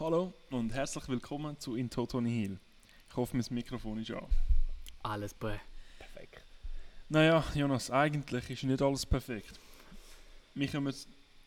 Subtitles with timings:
[0.00, 2.58] Hallo und herzlich willkommen zu In Toto Nihil.
[3.10, 4.24] Ich hoffe, mein Mikrofon ist an.
[5.02, 6.42] Alles perfekt.
[7.10, 9.60] Naja, Jonas, eigentlich ist nicht alles perfekt.
[10.54, 10.94] Wir kommen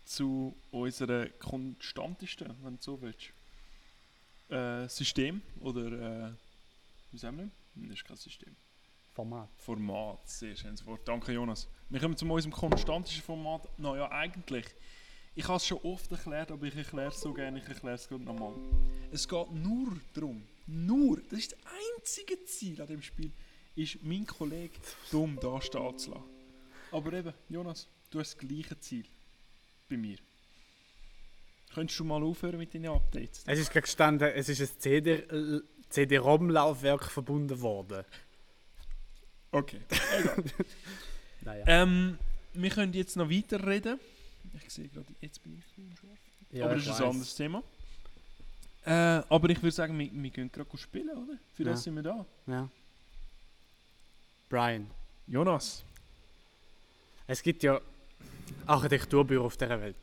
[0.06, 3.34] zu unserer konstantesten, wenn du so willst,
[4.50, 6.32] äh, System oder äh,
[7.12, 7.50] wie sagen wir?
[7.88, 8.56] Das ist kein System.
[9.16, 9.50] Format.
[9.58, 11.02] Format, sehr schönes Wort.
[11.08, 11.68] Danke, Jonas.
[11.90, 13.68] Wir kommen zu unserem konstantesten Format.
[13.80, 14.68] Naja, eigentlich.
[15.36, 18.08] Ich habe es schon oft erklärt, aber ich erkläre es so gerne, ich erkläre es
[18.08, 18.54] gerade nochmal.
[19.12, 21.60] Es geht nur darum, nur, das ist das
[21.98, 23.32] einzige Ziel an dem Spiel,
[23.76, 24.74] ist mein Kollege
[25.12, 26.24] dumm da stehen zu lassen.
[26.92, 29.06] Aber eben, Jonas, du hast das gleiche Ziel
[29.90, 30.18] bei mir.
[31.74, 33.44] Könntest du mal aufhören mit deinen Updates?
[33.48, 35.24] Es ist gerade gestanden, es ist ein CD,
[35.90, 38.06] CD-ROM-Laufwerk verbunden worden.
[39.52, 39.82] Okay.
[41.46, 41.66] Naja.
[41.68, 42.18] ähm,
[42.54, 44.00] wir können jetzt noch weiterreden.
[44.62, 46.18] Ich sehe gerade, jetzt bin ich im Schlaf.
[46.52, 47.64] Ja, aber das ist ein anderes Thema.
[48.86, 51.38] Äh, aber ich würde sagen, wir, wir gehen gerade spielen, oder?
[51.56, 51.84] Für das Ja.
[51.84, 52.26] sind wir da.
[52.48, 52.70] Ja.
[54.50, 54.90] Brian,
[55.28, 55.84] Jonas.
[57.28, 57.80] es gibt ja
[58.68, 59.96] Architekturbüro auf dieser Welt.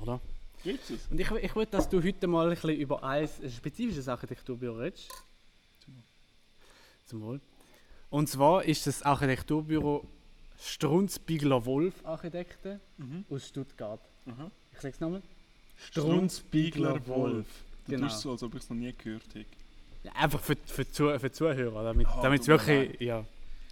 [0.00, 0.20] Oder?
[0.64, 1.06] Gibt's es?
[1.10, 5.08] Und ich, ich würde, dass du heute mal ein bisschen über ein spezifisches Architekturbüro redest.
[5.84, 6.02] Zum Wohl.
[7.06, 7.40] Zum Wohl.
[8.10, 10.06] Und zwar ist das Architekturbüro
[10.64, 13.24] Strunz Bigler Wolf Architekten Mhm.
[13.30, 14.00] aus Stuttgart.
[14.26, 14.50] Aha.
[14.72, 15.22] Ich sag's nochmal.
[15.76, 17.46] Strunz, Bigler, Wolf.
[17.86, 18.06] Du Genau.
[18.06, 19.46] tust so, als ob ich es noch nie gehört hätte.
[20.04, 23.24] Ja, einfach für, für, für die Zuhörer, damit damit es wirklich, ja,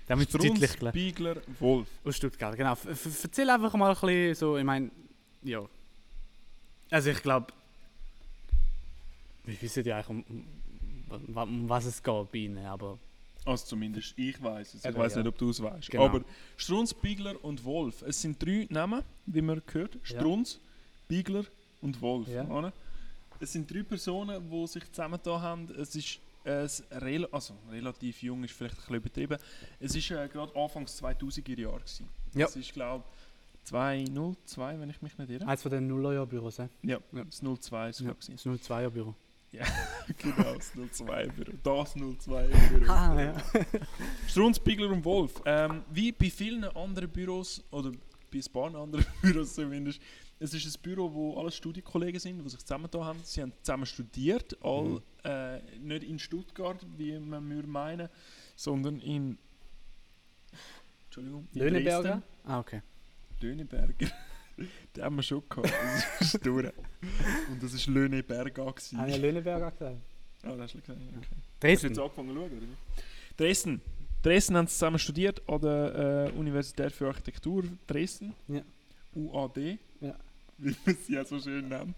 [0.09, 1.87] damit es Strunz, deutlich Bigler, Wolf.
[2.05, 2.73] Aus Stuttgart, genau.
[2.73, 4.91] F f- erzähl einfach mal ein bisschen so, ich meine,
[5.43, 5.65] ja.
[6.91, 7.53] Also ich glaube,
[9.45, 10.25] wir wissen ja eigentlich, um,
[11.09, 12.99] um, um was es geht bei ihnen, aber
[13.45, 14.85] Also zumindest ich weiß es.
[14.85, 15.19] Ich weiß ja.
[15.23, 15.91] nicht, ob du es weißt.
[15.91, 16.05] Genau.
[16.05, 16.23] Aber
[16.57, 18.03] Strunz, Bigler und Wolf.
[18.03, 19.99] Es sind drei Namen, wie man gehört.
[20.03, 20.59] Strunz,
[21.09, 21.45] Bigler
[21.81, 22.29] und Wolf.
[22.29, 22.73] Ja.
[23.41, 25.69] Es sind drei Personen, die sich zusammengetan haben.
[25.79, 29.39] Es ist ein rel also, relativ jung, ist vielleicht ein bisschen übertrieben.
[29.79, 31.79] Es war äh, gerade Anfangs 2000er Jahre.
[31.81, 32.09] Gewesen.
[32.35, 32.47] Ja.
[32.47, 33.05] Es ist, glaube
[33.65, 35.47] ich, 202, wenn ich mich nicht irre.
[35.47, 36.69] eins von den Nullerjahr-Büros, eh?
[36.83, 37.25] Ja, Ja.
[37.25, 39.15] das 02 ist es, Ja, das 02er-Büro.
[40.19, 41.53] Genau, das 02-Büro.
[41.63, 42.91] Das 02-Büro.
[42.93, 43.35] Ah, ja.
[44.29, 45.43] Strunz, Bigler und Wolf.
[45.45, 47.91] Ähm, wie bei vielen anderen Büros, oder
[48.33, 50.01] bei ein paar anderen Büros zumindest,
[50.39, 53.21] es ist ein Büro, wo alle Studienkollegen sind, die sich zusammengetan haben.
[53.25, 55.03] Sie haben zusammen studiert, all, Mhm.
[55.25, 58.09] äh, nicht in Stuttgart, wie man würde meinen,
[58.57, 59.37] sondern in
[61.07, 62.23] Entschuldigung, in Löhneberger?
[62.45, 62.83] Ah, okay.
[63.41, 64.11] Dresden.
[64.97, 65.73] Den haben wir schon gehabt.
[66.19, 66.73] Das ist durch.
[67.51, 68.73] Und das war Löhneberger.
[68.73, 68.99] gewesen.
[68.99, 69.97] Haben wir Löhneberger gesagt?
[70.43, 71.01] Ah, das hast du gesagt.
[71.01, 71.19] Okay.
[71.21, 71.89] Hast du Dresden?
[71.89, 73.35] jetzt angefangen zu schauen, oder wie?
[73.37, 73.81] Dresden.
[74.23, 78.35] Dresden haben sie zusammen studiert an der äh, Universität für Architektur Dresden.
[78.49, 78.63] Ja.
[79.15, 79.79] UAD.
[80.01, 80.15] Ja.
[80.59, 81.97] Wie man sie ja so schön nennt.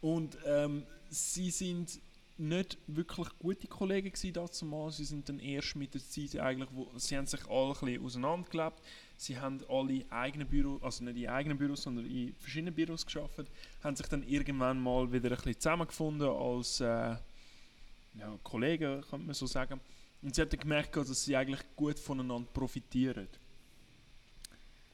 [0.00, 2.00] Und ähm, sie sind
[2.36, 4.90] nicht wirklich gute Kollegen gewesen dazu mal.
[4.90, 8.04] Sie sind dann erst mit der Zeit eigentlich, wo, sie haben sich alle ein bisschen
[8.04, 8.80] auseinandergelebt.
[9.16, 13.44] Sie haben alle eigene Büros, also nicht in eigenen Büros, sondern in verschiedenen Büros geschafft.
[13.82, 17.16] Haben sich dann irgendwann mal wieder ein bisschen zusammengefunden als äh,
[18.18, 19.80] ja, Kollegen, könnte man so sagen.
[20.22, 23.28] Und sie hat dann gemerkt, dass sie eigentlich gut voneinander profitieren.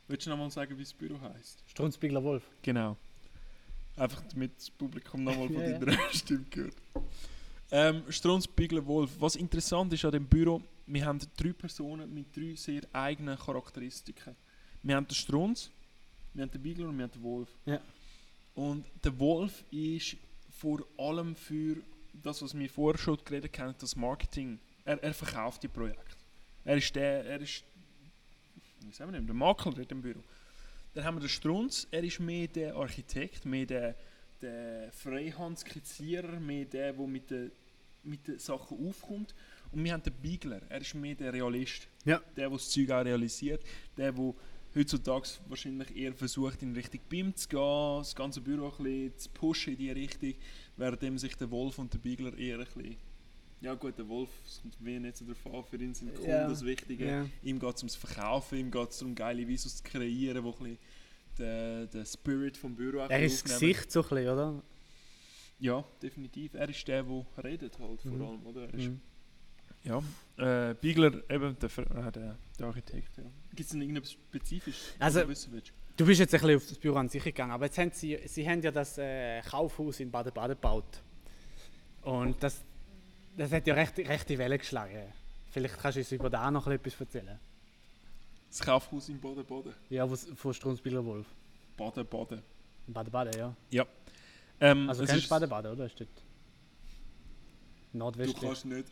[0.09, 1.62] Willst du noch mal sagen, wie das Büro heißt?
[1.69, 2.42] Strunz Bigler Wolf.
[2.62, 2.97] Genau.
[3.97, 5.78] Einfach damit das Publikum nochmal von Ja, ja.
[5.78, 6.75] deiner Stimme gehört.
[7.72, 9.10] Ähm, Strunz, Bigler, Wolf.
[9.20, 14.34] Was interessant ist an dem Büro, wir haben drei Personen mit drei sehr eigenen Charakteristiken.
[14.82, 15.70] Wir haben den Strunz,
[16.34, 17.48] wir haben den Bigler und wir haben den Wolf.
[17.66, 17.80] Ja.
[18.54, 20.16] Und der Wolf ist
[20.50, 21.76] vor allem für
[22.12, 24.59] das, was wir vorher schon geredet haben, das Marketing.
[24.84, 26.16] Er, er verkauft die Projekte.
[26.64, 27.62] Er ist der, er ist,
[28.80, 30.22] wie sagen wir denn, der Makler in dem Büro.
[30.94, 33.94] Dann haben wir den Strunz, er ist mehr der Architekt, mehr der,
[34.42, 37.50] der Freihandskizzierer, mehr der, der mit den,
[38.02, 39.34] mit den Sachen aufkommt.
[39.72, 41.88] Und wir haben den Bigler, er ist mehr der Realist.
[42.04, 42.18] Ja.
[42.18, 43.62] Der, der das Zeug auch realisiert,
[43.96, 44.34] der, der
[44.74, 49.28] heutzutage wahrscheinlich eher versucht, in Richtung BIM zu gehen, das ganze Büro ein bisschen zu
[49.30, 50.34] pushen in die Richtung,
[50.76, 52.97] während sich der Wolf und der Bigler eher ein bisschen...
[53.62, 56.30] Ja gut, der Wolf, es kommt mir nicht so drauf an, für ihn sind Kunden
[56.30, 56.48] Ja.
[56.48, 57.06] das Wichtige.
[57.06, 57.26] Ja.
[57.42, 60.59] Ihm geht es ums Verkaufen, ihm geht es darum, geile Visus zu kreieren, wo ein
[60.59, 60.78] bisschen
[61.41, 63.54] den, den Spirit vom Büro Er ist das.
[63.54, 64.63] Gesicht so ein bisschen, oder?
[65.59, 66.54] Ja, definitiv.
[66.54, 68.22] Er ist der, der redet halt vor Mhm.
[68.22, 68.63] allem, oder?
[68.63, 69.01] Er ist, Mhm.
[69.83, 70.03] Ja,
[70.37, 73.25] äh, Bigler, eben der, äh, der, der Architekt, ja.
[73.51, 75.72] Gibt es denn irgendetwas Spezifisches, was Also- du wissen willst?
[75.97, 78.19] Du bist jetzt ein bisschen auf das Büro an sich gegangen, aber jetzt haben sie,
[78.27, 81.03] sie haben ja das äh, Kaufhaus in Baden-Baden gebaut.
[82.03, 82.63] Und das,
[83.37, 85.13] das hat ja recht, rechte Welle geschlagen.
[85.51, 87.39] Vielleicht kannst du uns über da noch etwas erzählen.
[88.50, 89.72] Das Kaufhaus in Baden-Baden.
[89.88, 91.26] Ja, von Strunzbiller Wolf.
[91.76, 92.42] Baden-Baden.
[92.88, 93.86] Baden-Baden, ja.
[94.60, 95.86] Ähm, Also es kennst du Baden-Baden, oder?
[95.86, 96.08] Ist dort
[97.92, 98.41] Du nordwestlich?
[98.41, 98.86] kannst nicht.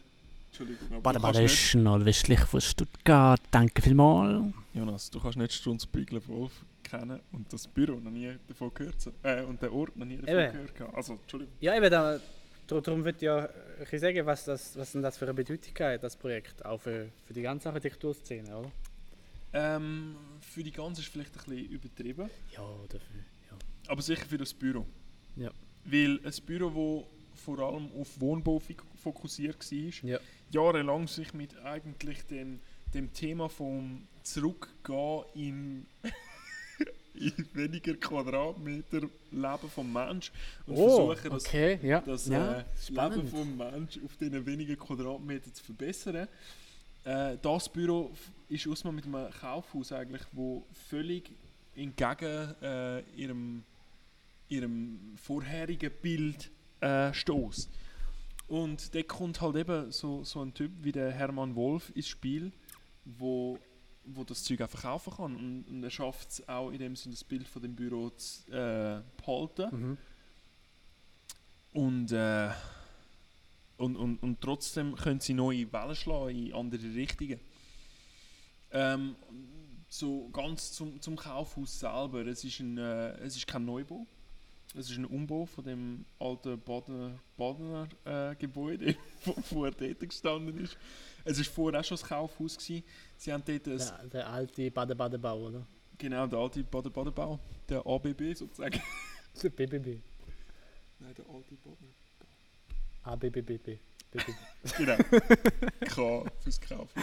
[0.49, 3.41] Entschuldigung, Baden-Baden ist nordwestlich von Stuttgart.
[3.51, 4.53] Danke vielmals.
[4.73, 6.53] Jonas, du kannst nicht Strunzbügler Wolf
[6.83, 10.39] kennen und das Büro noch nie davon gehört äh, und den Ort noch nie davon
[10.39, 10.53] Eben.
[10.53, 10.95] gehört haben.
[10.95, 11.55] Also, Entschuldigung.
[11.61, 12.19] Ja, eben, da,
[12.67, 16.03] dar- darum würde ich ja sagen, was, das, was denn das für eine Bedeutung hat,
[16.03, 18.73] das Projekt, auch für, für die ganze Architekturszene, oder?
[19.53, 23.57] Ähm, für die ganze ist vielleicht ein bisschen übertrieben, Ja, dafür, ja.
[23.89, 24.85] aber sicher für das Büro.
[25.37, 25.51] Ja.
[25.85, 28.61] Weil ein Büro, das vor allem auf Wohnbau
[29.03, 30.19] fokussiert war, Ja.
[30.51, 32.61] jahrelang sich mit eigentlich dem,
[32.93, 35.87] dem Thema vom Zurückgehen in,
[37.15, 39.01] in weniger Quadratmeter
[39.31, 40.31] Leben vom Mensch
[40.67, 42.01] und versuchen, das, Oh, okay, ja.
[42.01, 42.65] das ja, äh.
[42.91, 46.29] Leben vom Mensch auf diesen wenigen Quadratmetern zu verbessern.
[47.05, 48.11] Äh, das Büro
[48.49, 51.31] ist ausmal mit einem Kaufhaus eigentlich, wo völlig
[51.75, 53.65] entgegen äh, ihrem,
[54.49, 56.51] ihrem vorherigen Bild
[56.81, 57.71] äh, stößt.
[58.49, 62.51] Und da kommt halt eben so, so ein Typ wie der Hermann Wolf ins Spiel,
[63.05, 63.59] wo,
[64.05, 65.37] wo das Zeug auch verkaufen kann.
[65.37, 68.51] Und, und er schafft es auch in dem Sinne, das Bild von dem Büro zu
[68.51, 69.69] äh, behalten.
[69.71, 69.99] Mhm.
[71.75, 72.51] Und, äh,
[73.79, 77.41] und, und, und trotzdem können sie neue Wellen schlagen in andere Richtungen.
[78.71, 79.17] Ähm,
[79.89, 82.27] so ganz zum, zum Kaufhaus selber.
[82.27, 84.07] Es ist, ein, äh, es ist kein Neubau.
[84.75, 88.95] Es ist ein Umbau von dem alten Badener, Badener äh, Gebäude,
[89.25, 90.77] wo vorher dort gestanden ist.
[91.25, 92.59] Es war vorher auch schon das Kaufhaus.
[92.59, 92.85] Gewesen.
[93.17, 95.67] Sie haben dort ein, Der, der alte Baden-Baden-Bau, oder?
[95.97, 97.39] genau der alte Baden-Baden-Bau,
[97.69, 98.81] der ABB sozusagen.
[99.43, 100.01] Der BBB.
[100.99, 101.93] Nein, der alte Badener.
[103.03, 103.79] ABBBB.
[104.11, 104.35] BBB.
[104.77, 104.97] Genau.
[105.81, 107.03] K fürs Kaufen.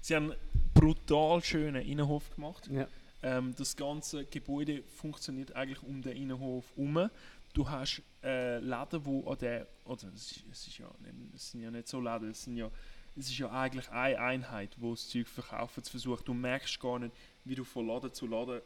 [0.00, 0.40] Sie haben einen
[0.74, 2.68] brutal schönen Innenhof gemacht.
[2.70, 2.86] Ja.
[3.22, 7.10] Ähm, das ganze Gebäude funktioniert eigentlich um den Innenhof herum.
[7.54, 10.88] Du hast äh, Läden, wo an der, oder es ist, es ist ja,
[11.34, 12.70] es sind ja nicht so Läden, es sind ja,
[13.16, 16.22] es ist ja eigentlich eine Einheit, wo das Zeug verkaufen zu versuchen.
[16.24, 18.60] Du merkst gar nicht, wie du von Laden zu Laden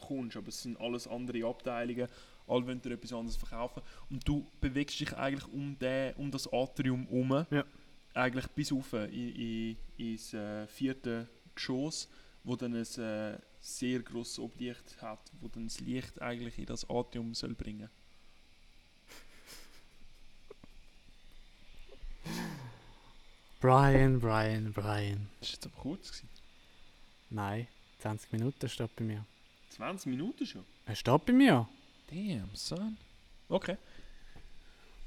[0.00, 2.08] kommst, aber es sind alles andere Abteilungen,
[2.46, 6.52] alle wollen dir etwas anderes verkaufen und du bewegst dich eigentlich um, den, um das
[6.52, 7.64] Atrium herum, Ja.
[8.14, 12.08] eigentlich bis rauf in, in, ins äh, vierte Geschoss,
[12.44, 16.88] wo dann ein äh, sehr grosses Oblicht hat, wo dann das Licht eigentlich in das
[16.88, 17.88] Atrium soll bringen.
[23.60, 25.28] Brian, Brian, Brian.
[25.40, 26.08] Das war jetzt aber kurz.
[26.10, 26.28] Gewesen.
[27.30, 27.66] Nein,
[27.98, 29.24] 20 Minuten steht bei mir.
[29.70, 30.64] 20 Minuten schon?
[30.86, 31.68] Er steht bei mir.
[32.10, 32.96] Damn, son.
[33.48, 33.76] Okay.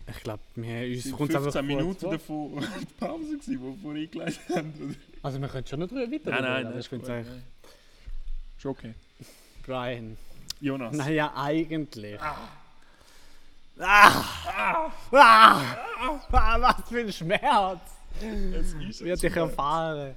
[0.09, 2.11] Ich glaube, wir uns Es einfach 15 kurz Minuten vor.
[2.11, 4.73] davon die Pause, gewesen, die wir eingeleitet haben.
[4.83, 4.95] oder?
[5.21, 7.13] Also wir können schon noch drüber weiter Nein, nein, nein, ich ist finde gut.
[7.15, 7.43] eigentlich...
[8.57, 8.93] Ist okay.
[9.65, 10.17] Brian.
[10.59, 10.95] Jonas.
[10.95, 12.19] Naja, eigentlich.
[12.21, 12.49] Ah.
[13.79, 14.23] Ah.
[15.11, 15.61] Ah.
[16.31, 16.57] Ah.
[16.59, 17.79] Was für ein Schmerz!
[18.21, 20.15] Es ist Wird dich erfahren.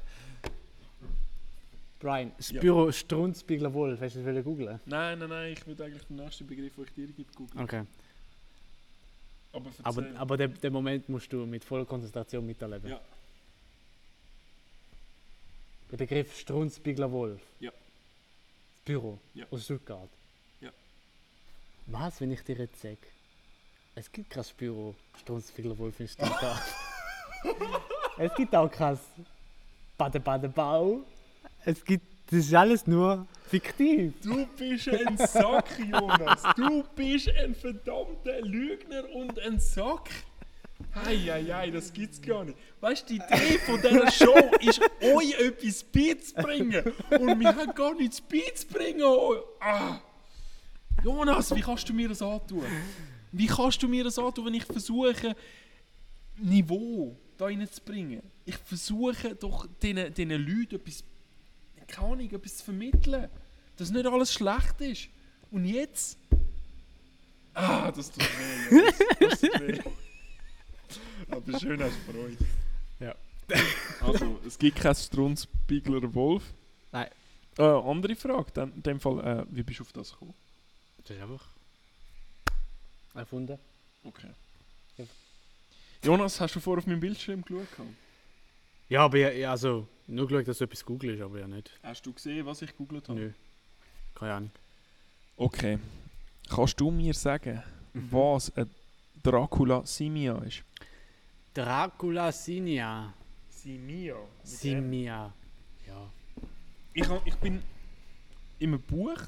[2.07, 2.61] Brian, das Ja.
[2.61, 4.79] Büro Strunzbigler Wolf, hast du das googeln?
[4.87, 7.65] Nein, nein, nein, ich würde eigentlich den nächsten Begriff, den ich dir gebe, googeln.
[7.65, 7.85] Okay.
[9.53, 12.91] Aber Aber, aber den, den Moment musst du mit voller Konzentration miterleben.
[12.91, 13.01] Ja.
[15.91, 17.41] Der Begriff Strunzbigler Wolf.
[17.59, 17.71] Ja.
[17.73, 19.47] Das Büro Ja.
[19.51, 20.09] aus Stuttgart.
[20.61, 20.71] Ja.
[21.87, 22.99] Was, wenn ich dir jetzt sage,
[23.97, 26.63] es gibt kein Büro Strunzbigler Wolf in Stuttgart.
[28.19, 28.97] es gibt auch kein
[29.99, 31.01] Bade-Bade-Bau.
[31.67, 34.15] Es gibt, das ist alles nur fiktiv.
[34.23, 36.43] Du bist ein Sack, Jonas.
[36.57, 40.09] Du bist ein verdammter Lügner und ein Sack.
[40.95, 42.57] Eieiei, das gibt's gar nicht.
[42.81, 46.85] Weißt du, die Idee von dieser Show ist, euch etwas beizubringen.
[47.11, 49.03] Und wir haben gar nichts beizubringen.
[49.59, 49.99] Ah.
[51.03, 52.65] Jonas, wie kannst du mir das antun?
[53.33, 55.35] Wie kannst du mir das antun, wenn ich versuche,
[56.37, 58.23] Niveau da reinzubringen?
[58.45, 61.03] Ich versuche doch diesen, Leuten etwas,
[61.87, 63.29] keine Ahnung, etwas zu vermitteln,
[63.77, 65.09] dass nicht alles schlecht ist.
[65.51, 66.19] Und jetzt?
[67.55, 68.99] Ah, das tut weh, Jonas.
[69.21, 69.81] Das tut weh.
[71.31, 72.37] Aber schön hast du Freude.
[73.01, 73.15] Ja.
[74.01, 76.43] Also, es gibt keinen Strunzbigler Wolf.
[76.93, 77.09] Nein.
[77.59, 80.35] Äh, andere Frage, dann, in dem Fall, äh, wie bist du auf das gekommen?
[80.99, 81.49] Das ist einfach
[83.15, 83.59] erfunden.
[84.05, 84.29] Okay.
[84.99, 85.05] Ja.
[86.05, 87.67] Jonas, hast du vorher auf meinem Bildschirm geschaut?
[88.89, 91.71] Ja, aber ja, also nur geschaut, dass du etwas googelst, aber ja nicht.
[91.83, 93.19] Hast du gesehen, was ich gegoogelt habe?
[93.19, 93.33] Nö.
[94.15, 94.51] Keine Ahnung.
[95.37, 95.79] Okay.
[96.49, 97.63] Kannst du mir sagen,
[97.93, 98.71] was ein
[99.23, 100.63] Dracula Simia ist?
[101.53, 103.13] Dracula Sinia.
[103.49, 104.17] Simia?
[104.45, 105.33] Simia.
[105.87, 106.13] Ja.
[106.95, 107.63] Ich, hab, ich bin
[108.59, 109.19] in einem Buch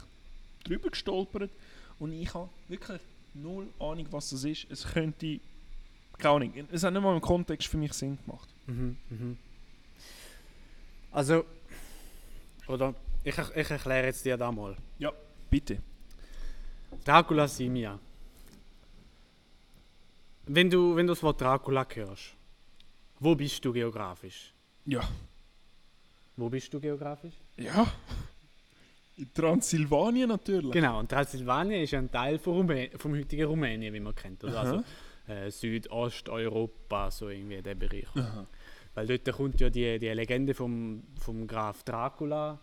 [0.63, 1.51] drüber gestolpert
[1.99, 3.01] und ich habe wirklich
[3.35, 4.71] null Ahnung, was das ist.
[4.71, 5.41] Es könnte.
[6.19, 6.69] Keine Ahnung.
[6.71, 8.49] Es hat nicht mal im Kontext für mich Sinn gemacht.
[8.67, 9.39] Mhm, mhm.
[11.13, 11.45] Also,
[12.67, 14.77] oder ich, ich erkläre jetzt dir da mal.
[15.51, 15.79] Bitte.
[17.05, 17.99] Dracula Simia.
[20.47, 22.35] Wenn du, wenn du das Wort Dracula hörst,
[23.21, 24.53] wo bist du geografisch?
[24.85, 25.07] Ja.
[26.37, 27.35] Wo bist du geografisch?
[27.57, 27.87] Ja.
[29.17, 30.71] In Transsilvanien natürlich.
[30.71, 34.45] Genau, und Transsilvanien ist ein Teil von Rumä vom heutigen Rumänien, wie man kennt.
[34.45, 34.85] Also Aha.
[35.33, 38.07] äh, Südosteuropa, so irgendwie der Bereich.
[38.15, 38.47] Aha.
[38.99, 42.59] Weil dort kommt ja die, die Legende vom, vom Graf Dracula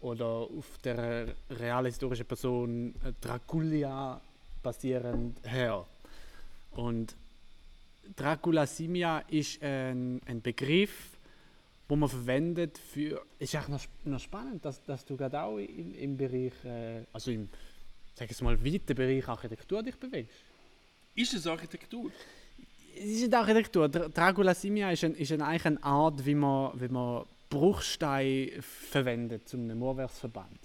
[0.00, 4.20] oder auf der real historischen Person Draculia
[4.62, 5.84] basierend her.
[6.70, 7.16] Und
[8.14, 11.10] Dracula Simia ist ein, ein Begriff,
[11.88, 13.20] wo man verwendet für.
[13.40, 17.32] Ist eigentlich noch, noch spannend, dass, dass du gerade auch im, im Bereich, äh, also
[17.32, 17.48] im,
[18.14, 20.44] sag ich mal, weiten Bereich Architektur dich bewegst.
[21.16, 22.12] Ist es Architektur?
[22.96, 23.86] Es ist nicht Architektur.
[23.88, 28.50] Dra- Dracula Simia ist, ein, ist ein, eigentlich eine Art, wie man, wie man Bruchsteine
[28.62, 30.58] verwendet zu einem Mauerwerksverband.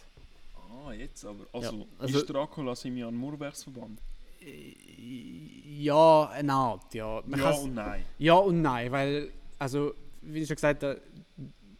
[0.55, 1.45] Ah, jetzt aber.
[1.53, 3.99] Also, Ja, also- ist Dracula Simian Murbergsverband?
[5.79, 7.21] Ja, eine Art, ja.
[7.25, 8.05] Man Ja und nein.
[8.17, 9.29] ja und nein, weil,
[9.59, 10.95] also, wie schon gesagt, äh,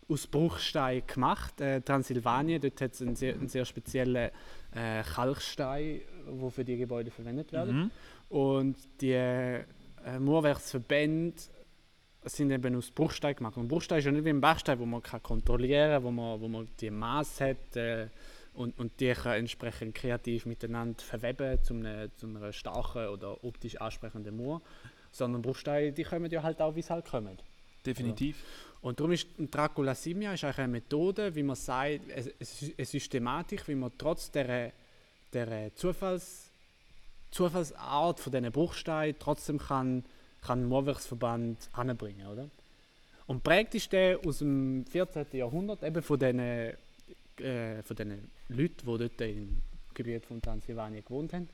[0.10, 1.60] aus Bruchstein gemacht.
[1.62, 4.30] Äh, Transsilvanien, dort hat es einen sehr, einen sehr speziellen
[4.74, 6.02] äh, Kalkstein,
[6.42, 7.72] der für die Gebäude verwendet wird.
[7.72, 7.92] Mhm.
[8.30, 9.60] Und die
[10.06, 11.36] äh, Mauerwerksverbände
[12.26, 13.58] sind eben aus Bruchstein gemacht.
[13.58, 16.42] Und Bruchstein ist ja nicht wie ein Bachstein, wo man kann kontrollieren kann, wo man,
[16.42, 18.08] wo man die Maß hat äh,
[18.54, 23.80] und, und die kann entsprechend kreativ miteinander verweben zu einer, zu einer starken oder optisch
[23.80, 24.62] ansprechenden Mauer.
[25.12, 27.38] Sondern Bruchsteine, die kommen ja halt auch, wie sie halt kommen.
[27.86, 28.44] Definitiv.
[28.82, 32.74] Und darum ist Dracula Simia ist eigentlich eine Methode, wie man sagt, es- es ist
[32.78, 34.74] eine Systematik, wie man trotz der,
[35.32, 36.47] der Zufalls,
[37.32, 40.04] Zufallsart von diesen Bruchsteinen trotzdem kann,
[40.42, 42.50] kann einen Mauerwerksverband anbringen, oder?
[43.28, 45.26] Und prägt ist der aus dem 14.
[45.34, 46.74] Jahrhundert eben von diesen, äh,
[47.84, 49.62] von diesen Leuten, die dort im
[49.94, 51.50] Gebiet von Transsilvanien gewohnt haben.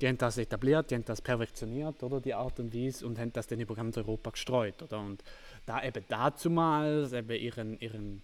[0.00, 3.32] Die haben das etabliert, die haben das perfektioniert, oder, die Art und Weise, und haben
[3.32, 4.98] das dann über ganz Europa gestreut, oder?
[4.98, 5.22] Und
[5.66, 8.22] da eben dazumals eben ihren, ihren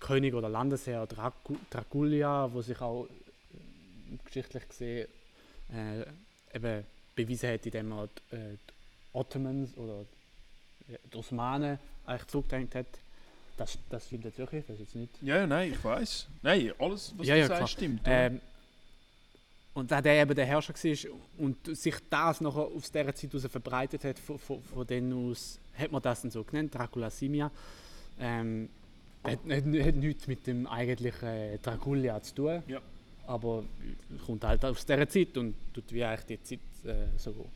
[0.00, 3.08] König oder Landesherr Dracu Draculia, wo sich auch
[4.24, 5.08] geschichtlich gesehen
[5.74, 8.72] äh, eben bewiesen hat, indem er die, äh, die
[9.12, 10.04] Ottomans oder
[11.12, 12.86] die Osmanen eigentlich zurückgedrängt hat.
[13.56, 16.26] Das, das stimmt jetzt wirklich, das ist jetzt nicht Ja, ja, nein, ich weiß.
[16.42, 17.68] Nein, alles, was Ja, du ja, sagst, klar.
[17.68, 18.00] stimmt.
[18.04, 18.40] Ähm,
[19.74, 23.46] und da der eben der Herrscher war und sich das nachher aus dieser Zeit heraus
[23.50, 27.50] verbreitet hat, von, von, von denen aus hat man das dann so genannt, Dracula Simia.
[28.20, 28.68] Ähm,
[29.24, 32.80] hat, hat, hat nichts mit dem eigentlichen äh, Draculia zu tun, Ja.
[33.26, 33.64] Aber
[34.26, 37.48] kommt halt aus dieser Zeit und tut wie eigentlich die Zeit äh, so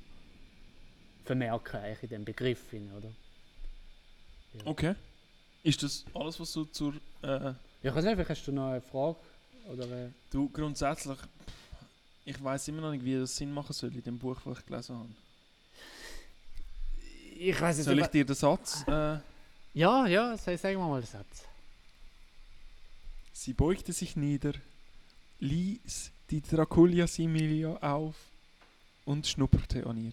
[1.24, 3.10] vermerken eigentlich in dem Begriff, hin, oder?
[4.64, 4.94] Okay.
[5.62, 6.94] Ist das alles, was du zur.
[7.22, 7.28] Äh,
[7.82, 9.16] Ja, ich weiß nicht, vielleicht hast du noch eine Frage?
[9.70, 11.18] Oder, äh, du grundsätzlich.
[12.24, 14.66] Ich weiß immer noch nicht, wie das Sinn machen soll in dem Buch, das ich
[14.66, 15.08] gelesen habe.
[17.38, 18.84] ich weiß Soll ich dir den Satz.
[18.88, 19.18] Äh,
[19.74, 21.44] Ja, ja, sag, sag mal den Satz.
[23.32, 24.52] sie beugte sich nieder,
[25.40, 28.16] ließ die Draculia Similia auf
[29.04, 30.12] und schnupperte an ihr.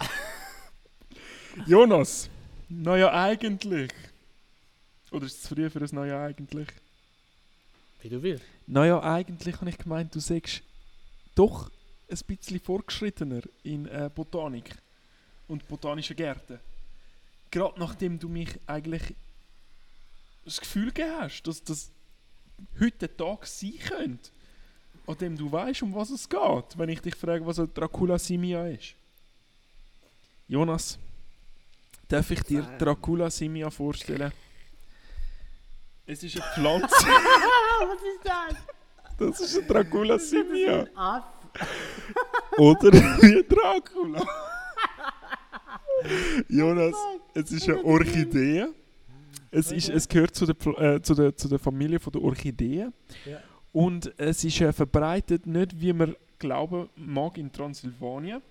[1.66, 2.30] Jonas,
[2.68, 3.92] naja, eigentlich.
[5.10, 6.68] Oder ist es zu früh für ein Naja, eigentlich?
[8.00, 8.44] Wie du willst.
[8.66, 10.62] Naja, eigentlich habe ich gemeint, du sagst
[11.34, 11.70] doch
[12.10, 14.74] ein bisschen fortgeschrittener in äh, Botanik
[15.48, 16.58] und botanischen Gärten.
[17.50, 19.14] Gerade nachdem du mich eigentlich
[20.44, 21.90] das Gefühl hast, dass das
[22.80, 24.30] heute Tag sein könnte,
[25.06, 28.18] an dem du weißt, um was es geht, wenn ich dich frage, was ein Dracula
[28.18, 28.94] Simia ist.
[30.48, 30.98] Jonas,
[32.08, 32.78] darf ich dir Sag.
[32.78, 34.32] Dracula Simia vorstellen?
[36.04, 36.88] Es ist eine Pflanze.
[37.06, 38.56] was ist das?
[39.18, 40.84] Das ist ein Dracula Simia.
[42.58, 44.26] Oder wie Dracula.
[46.48, 46.96] Jonas,
[47.34, 48.66] es ist eine Orchidee.
[49.52, 52.92] Es, ist, es gehört zu der, äh, zu, der, zu der Familie von der Orchideen.
[53.26, 53.38] Ja.
[53.72, 58.42] Und es ist äh, verbreitet nicht, wie man glauben mag, in Transsilvanien.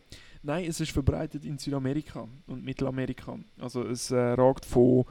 [0.44, 3.38] Nein, es ist verbreitet in Südamerika und Mittelamerika.
[3.60, 5.06] Also es äh, ragt von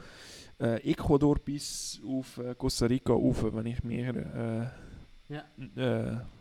[0.61, 4.73] äh, Ecuador bis auf äh, Costa Rica auf, wenn ich mir
[5.29, 5.45] äh, Ja.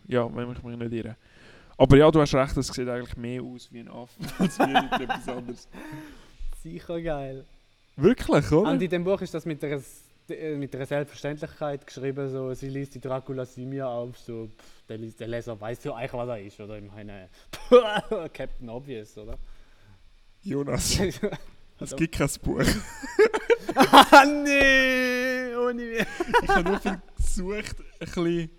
[0.08, 1.16] ja, wenn ich mich nicht irre.
[1.78, 5.04] Aber ja, du hast recht, es sieht eigentlich mehr aus wie ein Affe als wie
[5.04, 5.68] etwas anderes.
[6.62, 7.46] Sicher geil.
[8.02, 8.72] Wirklich, oder?
[8.72, 9.82] Und in dem Buch ist das mit einer
[10.30, 14.98] äh, mit einer Selbstverständlichkeit geschrieben, so, sie liest die Dracula Simia auf, so, pff, der,
[14.98, 16.78] der Leser weiß ja eigentlich, was er ist, oder?
[16.78, 17.30] Ich meine,
[18.34, 19.38] Captain Obvious, oder?
[20.42, 21.00] Jonas,
[21.80, 22.64] es gibt kein Buch.
[23.76, 26.06] ah, nee, ohne mich.
[26.44, 28.50] Ich habe nur viel gesucht, ein bisschen,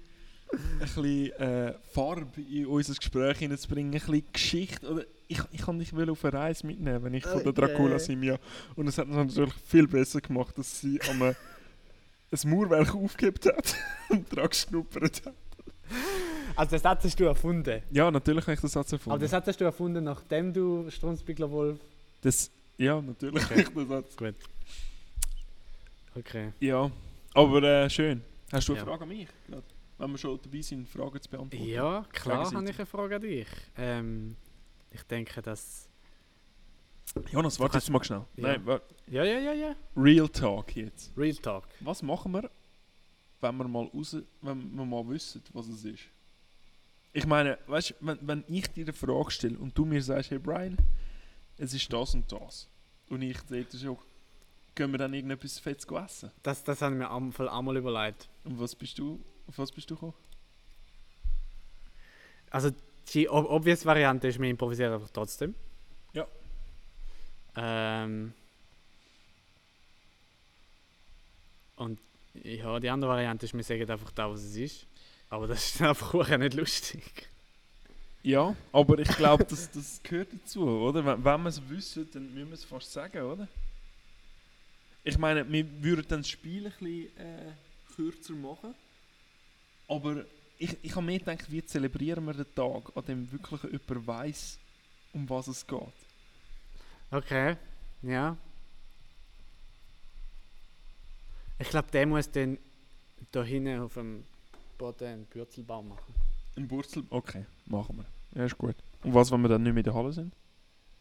[0.52, 4.88] ein bisschen äh, Farbe in unser Gespräch hineinzubringen, ein bisschen Geschichte.
[4.88, 7.60] Oder ich, ich kann dich will auf eine Reise mitnehmen, wenn ich von der Okay.
[7.66, 8.38] Dracula Simia.
[8.76, 11.34] Und es hat es natürlich viel besser gemacht, dass sie am ein
[12.44, 13.74] Mauerwerk aufgehebt hat
[14.08, 15.34] und dran geschnuppert hat.
[16.56, 17.82] Also, den Satz hast du erfunden.
[17.90, 19.20] Ja, natürlich habe ich den Satz Aber erfunden.
[19.20, 21.78] den Satz hast du erfunden, nachdem du Strunzbigler Wolf.
[22.22, 23.54] Das, ja, natürlich Okay.
[23.54, 24.16] habe ich den Satz.
[24.16, 24.34] Gut.
[26.14, 26.52] Okay.
[26.60, 26.90] Ja,
[27.34, 28.22] aber äh, schön.
[28.52, 28.86] Hast du eine Ja.
[28.86, 29.28] Frage an mich?
[29.98, 31.66] Wenn wir schon dabei sind, Fragen zu beantworten.
[31.66, 33.46] Ja, klar habe ich eine Frage an dich.
[33.76, 34.36] Ähm,
[34.90, 35.88] ich denke, dass.
[37.32, 38.24] Jonas, warte jetzt mal schnell.
[38.36, 38.48] Ja.
[38.48, 39.74] Nein, wa- Ja, ja, ja, ja.
[39.96, 41.10] Real Talk jetzt.
[41.16, 41.64] Real Talk.
[41.80, 42.48] Was machen wir,
[43.40, 46.02] wenn wir mal raus, wenn wir mal wissen, was es ist?
[47.12, 50.30] Ich meine, weißt du, wenn, wenn ich dir eine Frage stelle und du mir sagst,
[50.30, 50.76] hey Brian,
[51.58, 52.68] es ist das und das.
[53.08, 53.98] Und ich dort schon,
[54.76, 56.30] gehen wir dann irgendetwas Fettes essen?
[56.44, 58.28] Das, das haben wir am Fall einmal überlegt.
[58.44, 59.18] Und was bist du,
[59.48, 60.14] auf was bist du gekommen?
[62.50, 62.70] Also,
[63.12, 65.54] die ob obvious Variante ist, wir improvisieren einfach trotzdem.
[66.12, 66.26] Ja.
[67.56, 68.32] Ähm.
[71.76, 71.98] Und
[72.34, 74.86] ja, die andere Variante ist, wir sagen einfach da, was es ist.
[75.28, 77.28] Aber das ist dann einfach auch nicht lustig.
[78.22, 81.04] Ja, aber ich glaube, das, das gehört dazu, oder?
[81.04, 83.48] Wenn, wenn wir es wissen, dann müssen wir es fast sagen, oder?
[85.02, 87.52] Ich meine, wir würden dann das Spiel ein bisschen äh,
[87.96, 88.74] kürzer machen.
[89.88, 90.24] Aber
[90.60, 94.58] ich, ich habe mir gedacht, wie zelebrieren wir den Tag, an dem wirklich jemand weiß,
[95.14, 95.80] um was es geht.
[97.10, 97.56] Okay,
[98.02, 98.36] ja.
[101.58, 102.58] Ich glaube, der muss dann
[103.32, 104.24] da hinten auf dem
[104.78, 106.14] Boden einen Bürzelbaum machen.
[106.56, 107.04] Ein Wurzel?
[107.10, 108.38] Okay, machen wir.
[108.38, 108.76] Ja, ist gut.
[109.02, 110.32] Und was, wenn wir dann nicht mehr in der Halle sind?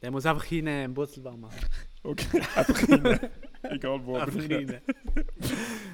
[0.02, 1.60] Der muss einfach hinten einen Wurzelbaum machen.
[2.02, 3.19] Okay, einfach hin.
[3.63, 4.69] Egal wo, aber Einfach hin.
[4.69, 4.82] hinten.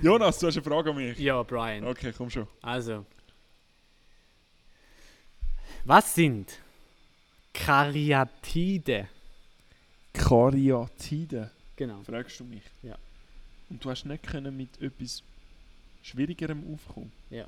[0.03, 1.17] Jonas, du hast eine Frage an mich.
[1.17, 1.83] Ja, Brian.
[1.83, 2.47] Okay, komm schon.
[2.61, 3.07] Also.
[5.87, 6.51] Was sind
[7.53, 9.07] Karyatide?
[10.13, 11.51] Karyatide.
[11.75, 12.01] Genau.
[12.03, 12.63] Fragst du mich?
[12.81, 12.97] Ja.
[13.69, 15.21] Und du hast nicht können mit etwas
[16.01, 17.11] Schwierigerem aufkommen?
[17.29, 17.45] Ja.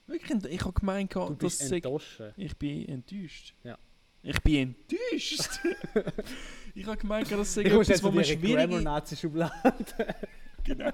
[0.07, 2.21] Wirklich, ich habe gemeint, Du das bist sei- enttäuscht.
[2.37, 3.55] ich bin enttäuscht.
[3.63, 3.79] Ja.
[4.23, 5.51] Ich bin enttäuscht.
[6.75, 8.57] ich habe gemeint, das sei Ich muss etwas, jetzt wo man die schwierig...
[8.69, 9.55] Grammar-Nazi-Schublade.
[10.63, 10.93] Genau.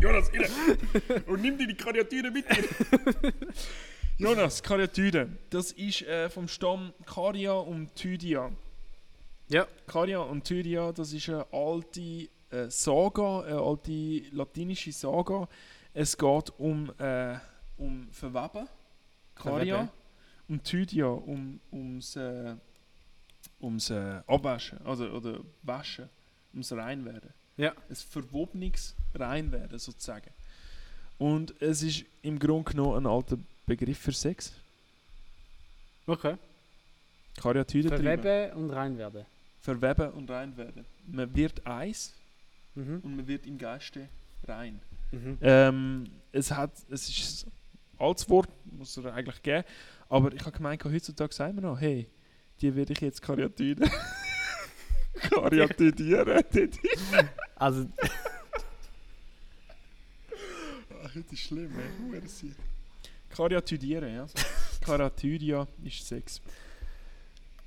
[0.00, 1.22] Jonas, rein!
[1.26, 2.64] Und nimm dir die Karyatide mit dir!
[4.18, 5.28] Jonas, Karyatide.
[5.50, 8.50] Das ist äh, vom Stamm Karya und Tydia.
[9.48, 9.66] Ja.
[9.86, 15.46] Karya und Tydia, das ist eine alte äh, Saga, eine alte latinische Saga.
[15.92, 17.36] Es geht um, äh,
[17.76, 18.68] um Verweben.
[19.34, 19.76] Karya.
[19.76, 19.90] Verweben.
[20.48, 22.54] Und Tydia um, ums, äh,
[23.60, 26.08] ums äh, Abwaschen, also, oder Waschen,
[26.54, 27.72] ums Reinwerden Ja.
[27.88, 30.30] ein verwobenes Reinwerden sozusagen.
[31.18, 34.52] Und es ist im Grunde genommen ein alter Begriff für Sex.
[36.06, 36.36] Okay.
[37.40, 38.22] Karyatide treiben.
[38.22, 39.26] Verweben und reinwerden.
[39.60, 40.84] Verweben und reinwerden.
[41.06, 42.14] Man wird eins
[42.74, 43.00] Mhm.
[43.02, 44.08] und man wird im Geiste
[44.46, 44.80] rein.
[45.10, 45.38] Mhm.
[45.40, 47.52] Ähm, es hat, es ist ein
[47.98, 49.64] altes Wort, muss er eigentlich geben,
[50.08, 52.06] aber ich habe gemeint, heutzutage sagen wir noch, hey,
[52.60, 53.90] die werde ich jetzt Karyatide.
[55.14, 56.44] Karyatidieren.
[57.56, 57.86] Also,
[61.04, 62.08] Ach, das ist schlimm, ey.
[62.08, 62.54] Hurensieg.
[63.30, 64.26] Karyatidieren, ja.
[64.80, 66.40] Karyatydia ist Sex.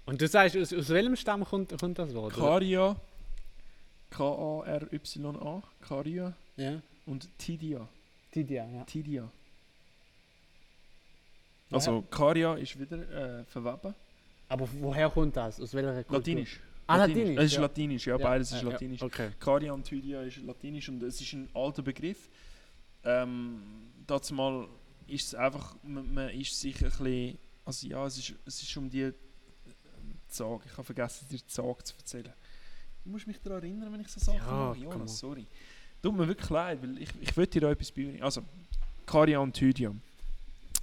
[0.06, 2.36] und du sagst, aus, aus welchem Stamm kommt, kommt das Wort?
[2.38, 2.46] oder?
[2.46, 2.96] Karya,
[4.12, 6.82] K-A-R-Y-A, Karya Ja.
[7.06, 7.88] und Tidia.
[8.32, 8.84] Tidia, ja.
[8.84, 9.30] Tidia.
[11.72, 12.98] Also, Karya ist wieder
[13.42, 13.96] äh, verweben.
[14.50, 15.60] Aber woher kommt das?
[15.60, 16.18] Aus welcher Kultur?
[16.20, 16.60] Latinisch.
[16.88, 17.62] Ah, Latinisch, Es ist ja.
[17.62, 19.02] Latinisch, ja, beides ja, ist Latinisch.
[19.02, 19.30] Okay.
[19.40, 22.30] Karya und Tydia ist Latinisch und es ist ein alter Begriff.
[23.04, 23.62] Ähm,
[24.06, 24.68] dazu mal
[25.08, 28.78] ist es einfach, man, man ist sich ein bisschen, also ja, es ist, es ist
[28.78, 29.14] um die äh,
[30.28, 32.34] Zag, ich habe vergessen dir die Zag zu erzählen.
[33.04, 34.80] Du musst mich daran erinnern, wenn ich so Sachen Ja, mache.
[34.80, 35.46] Jonas, sorry.
[36.02, 38.22] Tut mir wirklich leid, weil ich, ich will dir da etwas beibringen.
[38.24, 38.44] Also,
[39.06, 39.94] Karia und Tydia.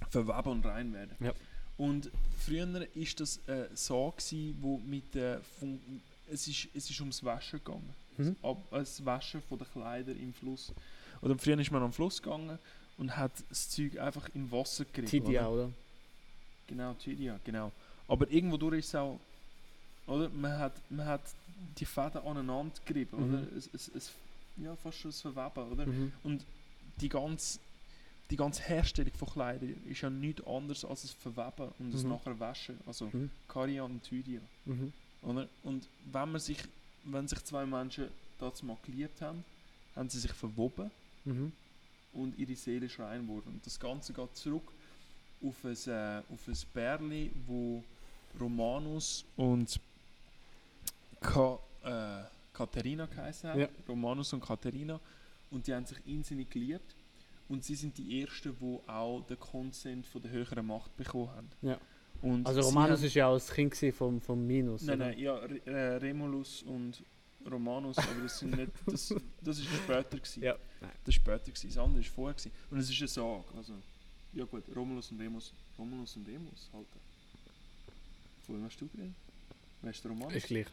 [0.09, 1.15] Verweben und rein werden.
[1.19, 1.33] Ja.
[1.81, 2.85] Und früher war
[3.17, 5.79] das äh, so, gewesen, wo mit der Fun
[6.31, 7.89] es ist, es ist ums Waschen gegangen.
[8.17, 8.35] Mhm.
[8.43, 10.71] Ab, das Waschen von der Kleider im Fluss.
[11.23, 12.59] Oder früher ist man am Fluss gegangen
[12.99, 15.25] und hat das Zeug einfach im Wasser gerieben.
[15.25, 15.63] Tidia, oder?
[15.63, 15.73] oder?
[16.67, 17.71] Genau, Tydia, genau.
[18.07, 19.19] Aber irgendwo durch ist es auch,
[20.05, 20.29] oder?
[20.29, 21.21] Man hat, man hat
[21.79, 23.33] die Fäden aneinander gerieben, Mhm.
[23.33, 23.57] oder?
[23.57, 24.11] Es, es, es,
[24.57, 25.87] ja, fast schon das Verweben, oder?
[25.87, 26.11] Mhm.
[26.23, 26.45] Und
[27.01, 27.57] die ganze,
[28.31, 32.09] die ganze Herstellung von Kleidern ist ja nichts anderes als das Verweben und das Mhm.
[32.09, 32.79] nachher Waschen.
[32.87, 33.29] Also Mhm.
[33.47, 34.91] Karia und Tydia, Mhm.
[35.21, 35.47] oder?
[35.63, 36.57] Und wenn man sich,
[37.03, 38.07] wenn sich zwei Menschen
[38.39, 39.43] dazu mal geliebt haben,
[39.95, 40.89] haben sie sich verwoben
[41.25, 41.51] Mhm.
[42.13, 43.47] und ihre Seele ist rein geworden.
[43.53, 44.63] Und das Ganze geht zurück
[45.43, 47.83] auf ein, äh, auf ein Bärli, wo
[48.39, 49.79] Romanus und
[51.19, 53.59] Ka äh, Katharina geheißen haben.
[53.61, 53.69] Ja.
[53.87, 54.99] Romanus und Katharina.
[55.49, 56.95] Und die haben sich insinnig geliebt.
[57.49, 61.49] Und sie sind die Ersten, die auch den Konsent von der höheren Macht bekommen haben.
[61.61, 61.77] Ja.
[62.21, 64.83] Und Also Romanus ist ja auch das Kind vom, vom Minus.
[64.83, 65.09] Nein, oder?
[65.09, 67.03] nein, ja, Re äh, Remulus und
[67.49, 70.43] Romanus, aber das sind nicht, das, das ist später gewesen.
[70.43, 70.55] Ja.
[70.79, 70.91] Nein.
[71.03, 72.33] Das war später, gewesen, das andere war vorher.
[72.35, 72.51] Gewesen.
[72.69, 73.43] Und es ist eine Sage.
[73.57, 73.73] Also,
[74.33, 75.51] ja gut, Romulus und Remus.
[75.77, 76.87] Romulus und Remus, halt.
[78.45, 79.13] Von wem hast du geredet?
[79.81, 80.35] Wer ist der Romanus?
[80.35, 80.67] Ist gleich.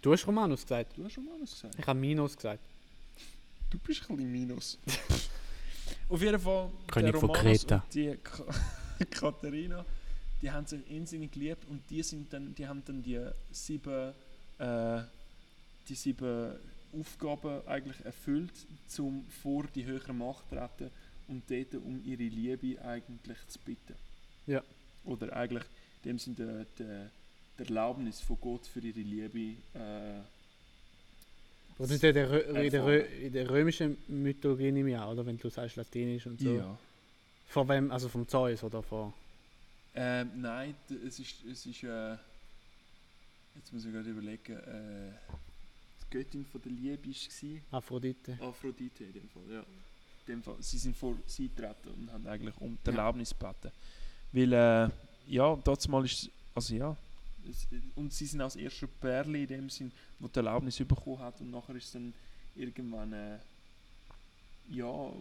[0.00, 0.96] Du hast Romanus gesagt.
[0.96, 1.74] Du hast Romanus gesagt.
[1.78, 2.62] Ich habe Minus gesagt.
[3.70, 4.78] Du bist ein bisschen Minus.
[6.14, 7.84] Auf jeden Fall, König der von Kreta.
[7.92, 8.44] die Ka
[9.10, 9.84] Katharina,
[10.40, 14.12] die haben sich insinnig geliebt und die, sind dann, die haben dann die sieben,
[14.60, 15.00] äh,
[15.88, 16.52] die sieben
[16.96, 18.52] Aufgaben eigentlich erfüllt,
[18.98, 20.92] um vor die höhere Macht zu treten
[21.26, 23.96] und dort um ihre Liebe eigentlich zu bitten.
[24.46, 24.62] Ja.
[25.04, 25.64] Oder eigentlich
[26.04, 27.10] in dem Sinne der, der,
[27.58, 30.20] der Erlaubnis von Gott für ihre Liebe äh,
[31.78, 35.26] Das ist ja der Rö in, der Rö der römischen Mythologie nehme ich an, oder?
[35.26, 36.54] Wenn du sagst Latinisch und so.
[36.54, 36.78] ja.
[37.48, 37.90] Von wem?
[37.90, 39.12] Also vom Zeus oder von.
[39.94, 40.74] Ähm, nein,
[41.06, 42.16] es ist, es ist äh,
[43.54, 45.12] jetzt muss ich gerade überlegen, äh,
[46.02, 48.38] die Göttin von der Liebe war Aphrodite.
[48.40, 49.60] Aphrodite in dem Fall, ja.
[49.60, 52.90] In dem Fall, sie sind vor sie getreten und haben eigentlich um die.
[52.90, 53.70] Erlaubnis gebeten.
[54.32, 54.90] Weil, äh,
[55.28, 56.96] ja, dazu mal ist also ja,
[57.94, 61.50] und sie sind als erster Pärli in dem Sinn, wo die Erlaubnis bekommen hat und
[61.50, 62.12] nachher ist dann
[62.56, 63.38] irgendwann, äh,
[64.70, 65.12] ja,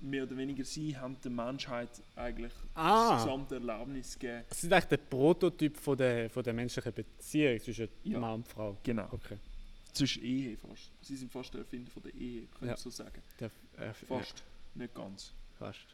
[0.00, 3.16] mehr oder weniger sie haben der Menschheit eigentlich Ah!
[3.22, 4.44] gesamte Erlaubnis gegeben.
[4.48, 8.18] Das ist eigentlich der Prototyp von der, von der menschlichen Beziehung zwischen Ja.
[8.18, 8.76] Mann und Frau.
[8.82, 9.08] Genau.
[9.12, 9.38] Okay.
[9.92, 10.90] Zwischen Ehe fast.
[11.02, 12.74] Sie sind fast der Erfinder von der Ehe, kann Ja.
[12.74, 13.22] ich so sagen.
[13.40, 14.42] Der, äh, Fast.
[14.74, 15.32] Nicht ganz.
[15.60, 15.86] Ja, fast.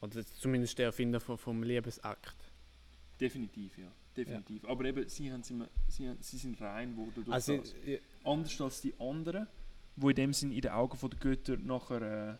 [0.00, 2.34] Oder zumindest der Erfinder vom, vom Liebesakt.
[3.20, 3.90] Definitiv, ja.
[4.16, 4.64] Definitiv.
[4.66, 5.54] Aber eben, sie, haben, sie,
[6.08, 7.74] haben- sie sind rein geworden durch Also, das.
[7.84, 9.46] ja, Anders als die anderen,
[9.96, 12.38] wo in dem Sinn in den Augen der Götter nachher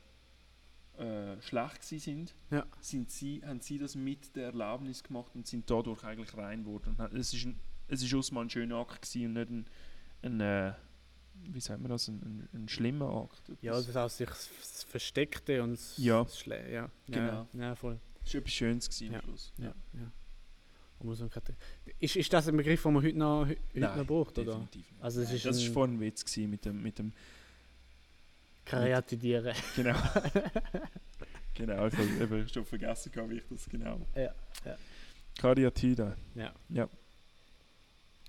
[0.98, 2.64] äh, äh, schlecht sind, Ja.
[2.80, 6.96] sind sie, haben sie das mit der Erlaubnis gemacht und sind dadurch eigentlich rein geworden.
[7.16, 7.58] Es ist, ein,
[7.88, 9.66] es ist auch mal ein schöner Akt gewesen und nicht ein,
[10.22, 10.72] ein äh,
[11.50, 13.50] wie sagt man das, ein, ein, ein schlimmer Akt.
[13.60, 16.22] ja, Etwas- das heißt, sich das Versteckte und das, Ja.
[16.22, 16.88] das Schle ja.
[17.08, 17.48] Genau.
[17.52, 17.98] Ja, ja, voll.
[18.24, 19.18] Es war etwas Schönes gewesen Ja.
[19.18, 19.52] am Schluss.
[19.58, 19.74] Ja.
[19.94, 20.12] Ja.
[21.04, 21.54] Muss man gerade-
[22.00, 24.38] Ist, ist das ein Begriff, den man heute noch, heute Nein, noch braucht?
[24.38, 24.52] Oder?
[24.52, 25.02] definitiv nicht.
[25.02, 27.12] Also es Nein, ist das ein- war vorhin ein Witz gewesen mit dem, mit dem
[28.64, 29.54] Kreatidieren.
[29.76, 29.94] genau.
[31.54, 34.00] genau, ich habe schon vergessen, wie ich das genau.
[34.14, 34.76] Ja, ja.
[35.38, 36.16] Karyatide.
[36.34, 36.52] Ja.
[36.70, 36.88] Ja.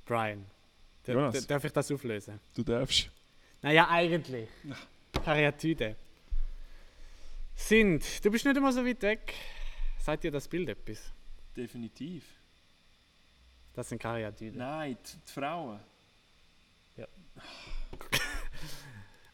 [0.05, 0.45] Brian.
[1.07, 1.45] Jonas.
[1.45, 2.39] da- Darf ich das auflösen?
[2.55, 3.09] Du darfst.
[3.61, 4.49] Naja, eigentlich.
[5.23, 5.95] Karyatide.
[7.55, 8.03] Sind.
[8.25, 9.33] Du bist nicht immer so weit weg.
[9.99, 10.99] Sagt dir das Bild etwas?
[11.55, 12.23] Definitiv.
[13.75, 14.57] Das sind Karyatiden.
[14.59, 15.79] Nein, die, die Frauen.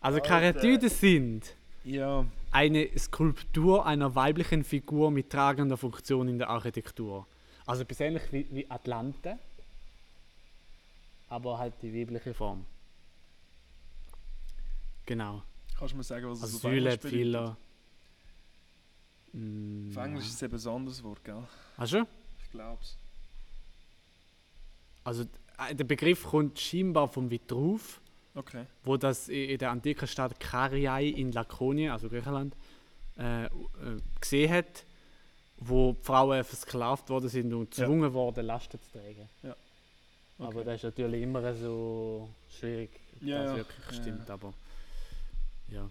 [0.03, 0.27] Also Alter.
[0.27, 2.25] Karyatiden sind Ja.
[2.51, 7.27] eine Skulptur einer weiblichen Figur mit tragender Funktion in der Architektur.
[7.67, 9.37] Also etwas ähnlich wie, wie Atlante,
[11.29, 12.65] aber halt die weibliche Form.
[15.05, 15.43] Genau.
[15.77, 17.11] Kannst du mir sagen, was es Also auf Säule, bedeutet?
[17.11, 17.57] Pfeiler.
[19.33, 21.43] Mm, Auf Englisch ist es ein anderes Wort, gell?
[21.77, 22.07] Hast du?
[22.43, 22.97] Ich glaub's.
[25.03, 25.23] Also
[25.57, 27.99] äh, der Begriff kommt scheinbar vom Vitruv,
[28.33, 28.65] Okay.
[28.83, 32.55] wo das in der antiken Stadt Kariai in Lakonien, also Griechenland,
[33.17, 33.49] äh, äh,
[34.21, 34.85] gesehen hat,
[35.57, 37.83] wo Frauen versklavt worden sind und Ja.
[37.85, 39.27] gezwungen worden, Lasten zu tragen.
[39.43, 39.53] Okay.
[40.39, 43.57] Aber das ist natürlich immer so schwierig, ob Ja, das ja.
[43.57, 44.27] wirklich Ja, stimmt.
[44.29, 44.33] ja.
[44.33, 44.53] Aber
[45.69, 45.89] ja,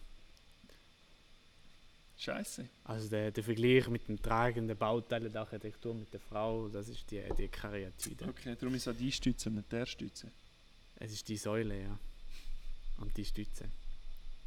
[2.20, 2.68] Scheiße.
[2.84, 7.10] also der, der Vergleich mit dem tragenden Bauteil der Architektur mit der Frau, das ist
[7.10, 8.26] die, die Karyatide.
[8.28, 10.30] Okay, darum ist es auch die Stütze und nicht der Stütze.
[10.96, 11.98] Es ist die Säule, ja.
[12.98, 13.64] Und die Stütze.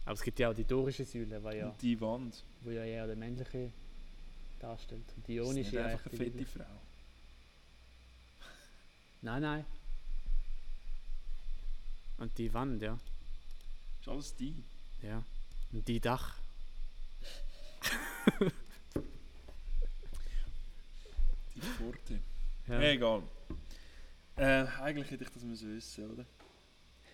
[0.06, 2.44] Aber es gibt ja auch die dorische Säule, die ja, Und die Wand.
[2.62, 3.72] wo ja eher der männliche
[4.60, 5.06] darstellt.
[5.16, 6.46] Und die Das ist nicht ionische einfach eine fette.
[6.46, 6.82] Frau.
[9.24, 9.66] Nein, nein.
[12.18, 13.00] Und die Wand, ja.
[14.00, 14.64] Ist alles die.
[15.02, 15.24] ja.
[15.72, 16.36] Und die Dach.
[21.56, 22.20] Die Pforte.
[22.68, 22.82] Ja.
[22.82, 23.24] Egal.
[24.36, 26.26] Äh, eigentlich hätte ich das müssen wissen, oder?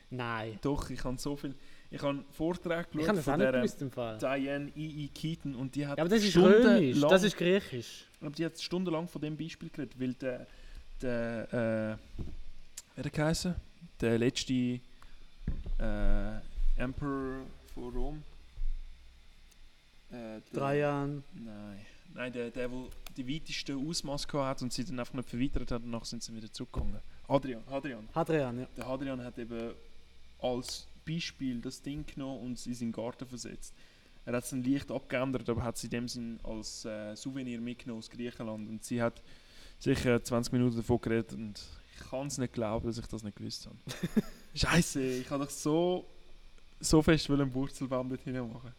[0.09, 0.57] Nein.
[0.61, 1.53] Doch, ich habe so viel.
[1.91, 3.81] Ich habe Vorträge Ich geschaut auch von der gewusst.
[4.21, 5.05] Diane E.
[5.05, 5.07] E.
[5.09, 8.05] Keaton und die hat Ja, aber das ist römisch, das ist griechisch.
[8.21, 10.47] Aber die hat stundenlang von dem Beispiel geredet, weil der,
[11.01, 11.97] der äh,
[12.95, 13.55] wer hat geheißen?
[14.01, 14.79] Der letzte äh,
[16.77, 17.41] Emperor
[17.73, 18.23] von Rom.
[20.11, 21.23] Äh, der- Trajan.
[21.33, 22.79] Nein, nein, der, der, der
[23.17, 26.35] die weiteste Ausmaß hat und sie dann einfach nicht verweitert hat und nachher sind sie
[26.35, 26.99] wieder zurückgekommen.
[27.27, 28.07] Adrian, Hadrian.
[28.15, 28.67] Hadrian, ja.
[28.77, 29.73] Der Hadrian hat eben
[30.41, 33.73] als Beispiel das Ding genommen und es in seinen Garten versetzt.
[34.25, 37.59] Er hat es dann leicht abgeändert, aber hat es in dem Sinn als äh, Souvenir
[37.59, 38.67] mitgenommen aus Griechenland.
[38.69, 39.21] Und sie hat
[39.79, 41.59] sicher 20 Minuten davon geredet und
[41.95, 43.77] ich kann es nicht glauben, dass ich das nicht gewusst habe.
[44.55, 46.05] Scheiße, ich habe doch so,
[46.79, 48.71] so fest wollen Wurzelband dort hinein machen.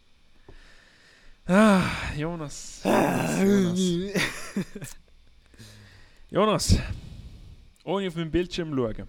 [1.47, 1.83] Ah,
[2.15, 2.81] Jonas.
[2.83, 3.79] Jonas, Jonas.
[6.29, 6.79] Jonas,
[7.83, 9.07] ohne auf meinen Bildschirm zu schauen.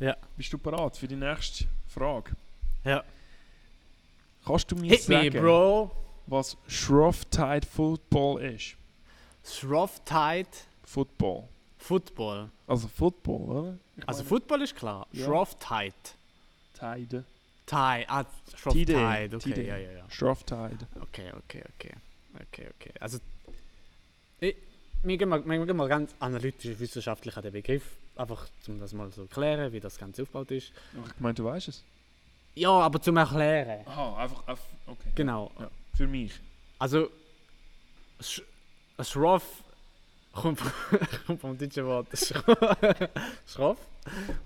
[0.00, 0.16] Ja.
[0.36, 2.32] Bist du bereit für die nächste Frage?
[2.84, 3.04] Ja.
[4.44, 5.90] Kannst du mir Hit me, sagen, bro.
[6.26, 8.76] was Shrovetide Football ist?
[9.44, 10.48] Shrovetide
[10.84, 11.44] Football.
[11.78, 12.50] Football.
[12.66, 13.78] Also Football, oder?
[13.96, 15.06] Ich Also meine, Football ist klar.
[15.12, 15.26] Ja.
[15.26, 15.92] Shrovetide.
[16.78, 16.96] Tide.
[17.06, 17.24] Tide.
[17.72, 18.26] Ah, Tide.
[18.56, 19.36] Shrovetide.
[19.36, 19.62] Okay, Tide.
[19.66, 20.10] ja, ja, ja.
[20.10, 20.86] Shrovetide.
[21.00, 21.92] Okay, okay, okay.
[22.42, 22.92] Okay, okay.
[23.00, 23.18] Also,
[24.40, 24.56] ich,
[25.02, 27.84] wir, gehen mal, wir gehen mal ganz analytisch wissenschaftlich an den Begriff.
[28.16, 30.72] Einfach, um das mal so erklären, wie das Ganze aufgebaut ist.
[31.14, 31.82] Ich meine, du weißt es.
[32.54, 33.86] Ja, aber zum Erklären.
[33.86, 35.10] Aha, einfach, auf, okay.
[35.14, 35.50] Genau.
[35.58, 36.38] Ja, für mich.
[36.78, 37.08] Also,
[38.20, 38.42] Sch
[39.02, 39.64] Schroff
[40.32, 40.60] kommt,
[41.26, 43.08] kommt vom deutschen Wort Schro-
[43.46, 43.78] Schroff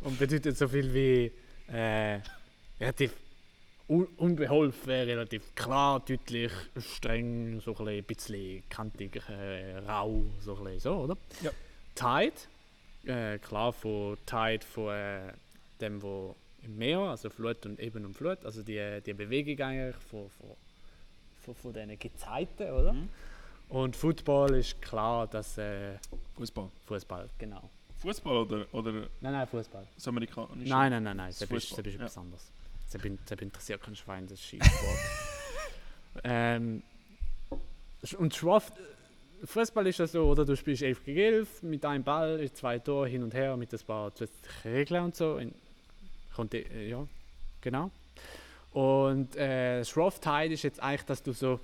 [0.03, 1.33] und bedeutet so viel wie
[1.73, 2.21] äh,
[2.81, 3.13] relativ
[3.87, 10.95] un unbeholfen, relativ klar, deutlich, streng, so ein bisschen kantig, äh, rau, so ein so,
[10.95, 11.17] oder?
[11.43, 11.51] Ja.
[11.95, 12.33] Tide,
[13.05, 15.33] äh, klar von Tide von äh,
[15.81, 19.97] dem, wo im Meer, also Flut und Eben und Flut, also die, die Bewegung eigentlich
[19.97, 20.51] von, von,
[21.43, 22.95] von, von diesen Gezeiten, oder?
[22.95, 23.09] Mhm.
[23.69, 25.99] Und Football ist klar, dass äh,
[26.37, 26.71] Fußball.
[26.87, 27.69] Fußball, genau.
[27.99, 29.87] Fußball oder, oder Nein, nein, Fußball.
[29.95, 30.69] das amerikanische?
[30.69, 31.93] Nein, nein, nein, nein, Das das ist das ist ja.
[31.95, 32.51] etwas anderes.
[32.93, 34.99] Das bin- das interessiert kein Schwein, das ist Skisport.
[36.25, 36.83] ähm,
[38.19, 38.71] und Schroff,
[39.45, 43.09] Fußball ist ja so, oder du spielst 11 gegen 11 mit einem Ball, zwei Tore
[43.09, 44.13] hin und her mit ein paar
[44.65, 45.39] Regeln und so.
[45.39, 45.55] In,
[46.35, 47.07] kommt, äh, ja,
[47.61, 47.91] genau.
[48.73, 51.61] Und äh, Shroff Tide ist jetzt eigentlich, dass du so,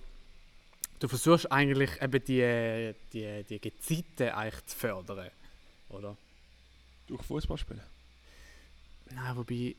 [0.98, 5.30] du versuchst eigentlich eben die, die, die Gezeiten eigentlich zu fördern,
[5.88, 6.16] oder?
[7.09, 7.80] Durch Fußball spielen.
[9.11, 9.74] Nein, wobei.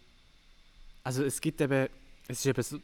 [1.04, 1.88] Also es gibt eben.
[2.28, 2.80] Es ist eben so.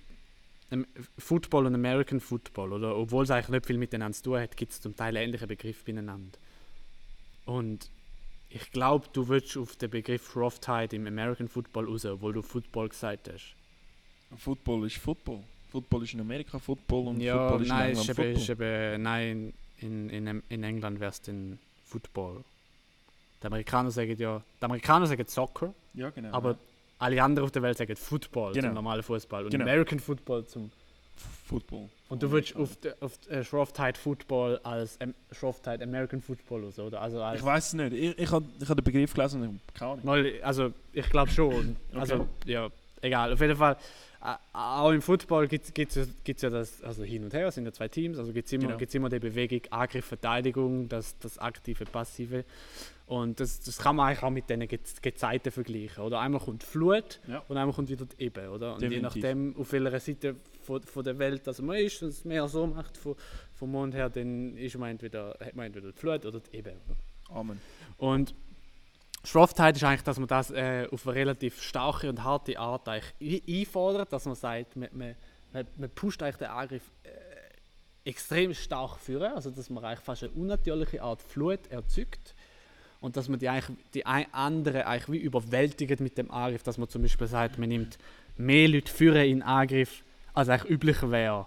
[0.71, 0.85] ähm,
[1.17, 2.95] Football und American Football, oder?
[2.97, 5.83] Obwohl es eigentlich nicht viel miteinander zu tun hat, gibt es zum Teil ähnliche Begriffe
[5.85, 6.37] beieinander.
[7.45, 7.89] Und
[8.49, 12.89] ich glaube, du würdest auf den Begriff Roughtide im American Football raus, obwohl du Football
[12.89, 13.55] gesagt hast.
[14.37, 15.43] Football ist Football.
[15.71, 18.45] Football ist in Amerika Football und ja, Football ist nein, in ist England eben, ist
[18.47, 18.67] Football.
[18.95, 22.43] eben, nein, in, in, in England wäre es dann Football.
[23.41, 26.33] Die Amerikaner sagen ja, die Amerikaner sagen Soccer, Ja, genau.
[26.33, 26.57] aber ja.
[26.99, 28.67] Alle anderen auf der Welt sagen Football Genau.
[28.67, 29.63] zum normalen Fußball und Genau.
[29.63, 30.71] American Football zum.
[31.47, 31.89] Football.
[32.09, 36.83] Und du würdest auf, auf äh, Shrovetide Football als ähm, Shrovetide American Football oder so,
[36.83, 37.01] oder?
[37.01, 37.93] Also, als, Ich weiß es nicht.
[37.93, 40.25] Ich, ich habe ich hab den Begriff gelesen und ich keine Ahnung.
[40.43, 41.75] Also ich glaube schon.
[41.93, 42.67] Also ja,
[43.01, 43.31] egal.
[43.33, 43.77] Auf jeden Fall.
[44.23, 47.71] äh, Auch im Football gibt es ja das, also hin und her, es sind ja
[47.71, 48.77] zwei Teams, also gibt es immer, Genau.
[48.77, 52.43] gibt's immer die Bewegung Angriff, Verteidigung, das, das aktive, passive.
[53.07, 56.03] Und das, das kann man eigentlich auch mit diesen Ge Gezeiten vergleichen.
[56.03, 57.41] Oder einmal kommt Flut Ja.
[57.47, 58.49] und einmal kommt wieder die Ebbe.
[58.49, 58.75] Oder?
[58.75, 62.25] Und je nachdem, auf welcher Seite von, von der Welt das man ist, und es
[62.25, 63.15] mehr so macht von,
[63.55, 66.73] vom Mond her, dann ist man entweder, hat man entweder die Flut oder die Ebbe.
[66.85, 67.37] Oder?
[67.39, 67.61] Amen.
[67.97, 68.35] Und
[69.23, 73.41] Shrovetide ist eigentlich, dass man das äh, auf eine relativ starke und harte Art eigentlich
[73.47, 75.15] ein- einfordert, dass man sagt, man, man,
[75.53, 80.23] man, man pusht eigentlich den Angriff äh, extrem stark führen, also dass man eigentlich fast
[80.23, 82.35] eine unnatürliche Art Flut erzeugt
[83.01, 86.77] und dass man die, eigentlich, die ein, andere eigentlich wie überwältigt mit dem Angriff, dass
[86.77, 87.97] man zum Beispiel sagt, man nimmt
[88.37, 91.45] mehr Leute führen in Angriff, als eigentlich üblich wäre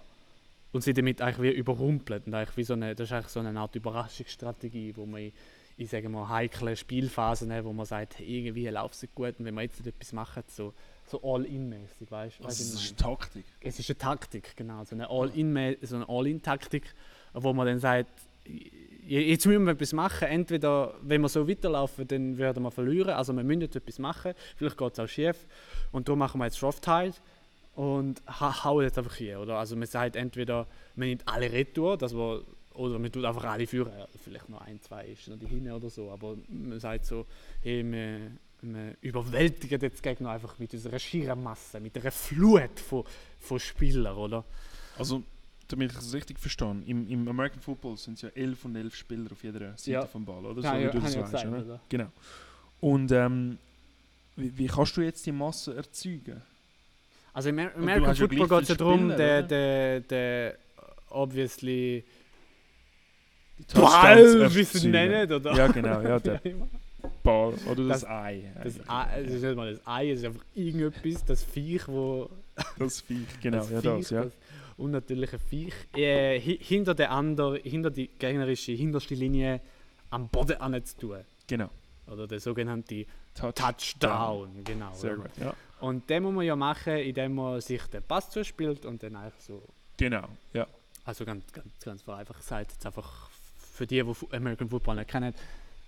[0.71, 3.39] und sie damit eigentlich wie überrumpelt und eigentlich wie so eine, das ist eigentlich so
[3.39, 5.31] eine Art Überraschungsstrategie, wo man in,
[5.77, 9.53] in sagen wir, heiklen Spielphasen, wo man sagt, hey, irgendwie läuft es gut und wenn
[9.55, 10.73] wir jetzt nicht etwas machen, so,
[11.07, 12.43] so All-In-mäßig, weißt du?
[12.45, 13.45] Also, es ist Taktik.
[13.59, 14.83] Es ist eine Taktik, genau.
[14.85, 16.83] So eine All-In- so eine All-In-Taktik,
[17.33, 18.09] wo man dann sagt,
[19.19, 20.27] jetzt müssen wir etwas machen.
[20.27, 23.11] Entweder, wenn wir so weiterlaufen, dann werden wir verlieren.
[23.11, 24.33] Also wir müssen etwas machen.
[24.55, 25.45] Vielleicht geht es auch schief.
[25.91, 27.13] Und da machen wir jetzt Draft-Tide
[27.75, 29.39] und ha hauen jetzt einfach hier.
[29.39, 29.57] Oder?
[29.57, 33.67] Also man sagt entweder, man nimmt alle Retour, dass wir, oder man tut einfach alle
[33.67, 33.91] führen.
[34.23, 36.09] Vielleicht noch ein, zwei ist noch die hinten oder so.
[36.11, 37.25] Aber man sagt so,
[37.61, 43.03] hey, wir, wir überwältigen jetzt Gegner einfach mit unserer schieren Masse, mit einer Flut von,
[43.39, 44.45] von Spielern, oder?
[44.97, 45.23] Also
[45.71, 48.95] damit ich es richtig verstehe, im, im American Football sind es ja 11 und 11
[48.95, 50.05] Spieler auf jeder Seite Ja.
[50.05, 50.61] vom Ball, oder?
[50.61, 51.57] Ja, so wie ja, du das weißt, gesagt, oder?
[51.65, 51.79] oder?
[51.89, 52.07] Genau.
[52.79, 53.57] Und ähm,
[54.35, 56.41] wie, wie kannst du jetzt die Masse erzeugen?
[57.33, 60.57] Also im Amer- American ja Football geht es ja darum, der, der, der
[61.09, 62.03] obviously
[63.73, 65.53] Ball, wie sie nennen, oder?
[65.55, 66.55] Ja, genau, ja, der Wie.
[67.23, 68.51] Ball oder das, Das- Ei.
[68.63, 68.79] Das.
[68.87, 72.29] Ei, es ist nicht mal das Ei, es ist einfach irgendetwas, das Viech, wo...
[72.79, 74.23] Das Viech, genau, das ja, Viech, das, ja.
[74.25, 74.33] das
[74.81, 79.61] unnatürliche Viech, äh, hi- hinter der ander, hinter die gegnerische hinterste Linie
[80.09, 81.19] am Boden anzutun.
[81.47, 81.69] Genau.
[82.07, 83.53] Oder der sogenannte Touch.
[83.55, 84.93] Touchdown, genau.
[84.93, 85.53] Sehr gut, ja.
[85.79, 89.41] Und den muss man ja machen, indem man sich den Pass zuspielt und dann eigentlich
[89.41, 89.63] so
[89.97, 90.67] Genau, ja.
[91.05, 95.33] Also ganz, ganz, ganz vereinfacht gesagt, jetzt einfach für die, die American Football nicht kennen,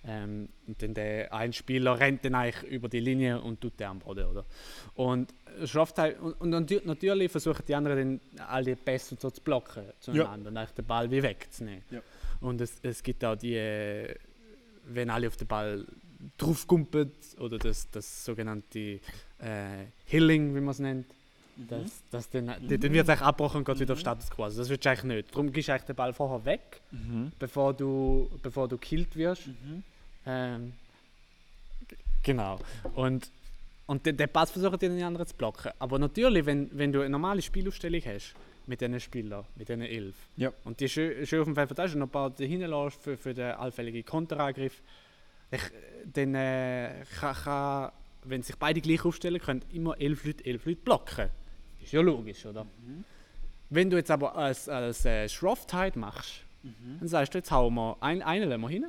[0.06, 3.86] ähm, und dann der ein Spieler rennt dann eigentlich über die Linie und tut den
[3.88, 4.44] am Boden, oder?
[4.94, 5.32] Und
[5.64, 9.40] schafft halt, und, und natü- natürlich versuchen die anderen dann all die Pässe so zu
[9.40, 11.82] blocken zueinander und eigentlich den Ball wie wegzunehmen.
[11.90, 12.00] Ja.
[12.40, 13.56] Und es, es gibt auch die,
[14.86, 15.86] wenn alle auf den Ball
[16.38, 18.78] draufkumpeln, oder das, das sogenannte
[19.38, 21.06] äh, Hilling, wie man es nennt,
[21.56, 24.42] dass, dass dann, dann wird es eigentlich abgebrochen und geht wieder auf Status quo.
[24.42, 25.30] Also das willst du eigentlich nicht.
[25.30, 27.30] Darum gehst du eigentlich den Ball vorher weg, Mhm.
[27.38, 29.46] bevor du, bevor du gekillt wirst.
[29.46, 29.84] Mhm.
[30.26, 30.72] Ähm,
[32.22, 32.58] genau.
[32.94, 33.30] Und,
[33.86, 35.72] und den, den Pass versuchen die den anderen zu blocken.
[35.78, 38.34] Aber natürlich, wenn, wenn du eine normale Spielaufstellung hast,
[38.66, 40.50] mit diesen Spielern, mit diesen elf, Ja.
[40.64, 43.16] und die schön, schön auf dem Feld verteilst und noch ein paar dahinten lässt für,
[43.16, 44.80] für den allfälligen Konterangriff,
[45.50, 45.60] ich,
[46.12, 47.92] dann äh, kann, kann,
[48.24, 51.28] wenn sich beide gleich aufstellen, können immer elf Leute elf Leute blocken.
[51.82, 52.66] Ist ja logisch, oder?
[53.68, 56.40] Wenn du jetzt aber als, als äh, Shroff-Tide machst,
[56.98, 58.86] dann sagst du, jetzt hauen wir ein, einen lassen wir hin,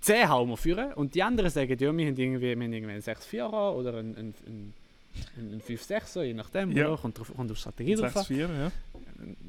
[0.00, 2.92] zehn hauen wir führen und die anderen sagen, ja, wir haben irgendwie, wir haben irgendwie
[2.92, 4.74] einen 6-4er oder einen, einen, einen,
[5.52, 6.88] einen 5-6er, je nachdem, Ja.
[6.88, 6.96] oder?
[6.96, 8.22] Kommt, drauf, kommt auf Strategie drauf an.
[8.24, 8.72] 6-4, ja.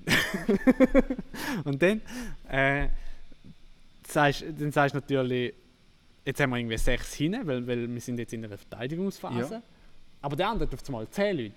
[1.64, 2.02] Und dann,
[2.50, 2.88] äh,
[4.08, 5.54] sagst, dann sagst du natürlich,
[6.26, 9.54] jetzt haben wir irgendwie sechs hin, weil, weil wir sind jetzt in einer Verteidigungsphase.
[9.56, 9.62] Ja.
[10.22, 11.54] Aber der andere hat auf einmal zehn Leute.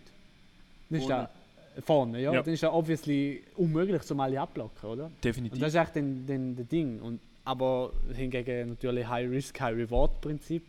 [0.89, 1.29] Dann ist Vorne.
[1.77, 2.33] da, vorne, ja.
[2.33, 2.43] Ja.
[2.43, 5.07] Dann ist das obviously unmöglich, zum alle abblocken, oder?
[5.07, 5.59] Und Definitiv.
[5.59, 7.01] das ist echt dann, dann das Ding.
[7.01, 10.65] Und, aber hingegen natürlich High Risk, High Reward Prinzip.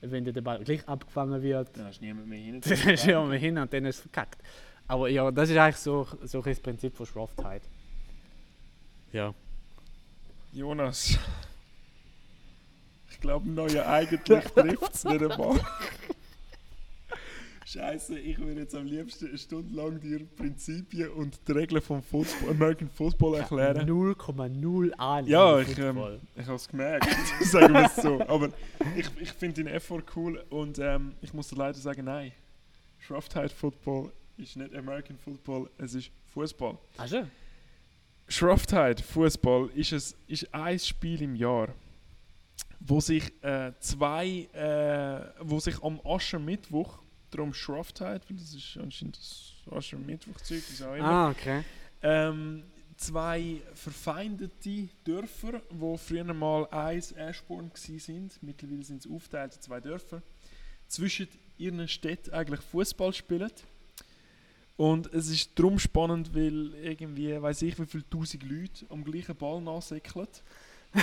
[0.00, 2.60] Wenn der Ball gleich abgefangen wird, Da ist niemand mehr hin.
[2.84, 4.42] dann schauen wir hin und dann ist es verkackt.
[4.88, 7.62] Aber ja, das ist eigentlich so, so ein das Prinzip von Shroff-Tide.
[9.12, 9.32] Ja.
[10.52, 11.18] Jonas.
[13.10, 15.60] Ich glaube, neue eigentlich trifft es nicht einmal.
[17.72, 22.02] Scheiße, ich würde jetzt am liebsten eine Stunde lang dir Prinzipien und die Regeln vom
[22.02, 23.88] Football, American Football erklären.
[23.88, 25.30] 0,0 Ahnung.
[25.30, 26.20] Ja, ich, ähm.
[26.36, 27.08] Ich habe es gemerkt,
[27.40, 28.20] sagen wir es so.
[28.28, 28.50] Aber
[28.94, 32.32] ich, ich finde den Effort cool und ähm, ich muss dir leider sagen, nein.
[32.98, 36.76] Shrovetide Football ist nicht American Football, es ist Fußball.
[36.98, 37.30] Ach schon?
[38.28, 41.68] Shrovetide Fußball ist, es, ist ein Spiel im Jahr,
[42.80, 47.01] wo sich äh, zwei, äh, wo sich am Aschermittwoch,
[47.32, 51.64] darum Shrovetide, weil das ist anscheinend das Aschermittwoch-Zeug, wie auch immer, Ah, okay.
[52.02, 52.62] ähm,
[52.96, 58.40] zwei verfeindete Dörfer, wo früher mal eins Ashbourne sind.
[58.42, 60.22] Mittlerweile sind es aufgeteilt in zwei Dörfer.
[60.88, 63.50] Zwischen ihren Städten eigentlich Fußball spielen.
[64.76, 69.36] Und es ist darum spannend, weil irgendwie, weiß ich, wie viele tausend Leute am gleichen
[69.36, 70.28] Ball nachsäckeln.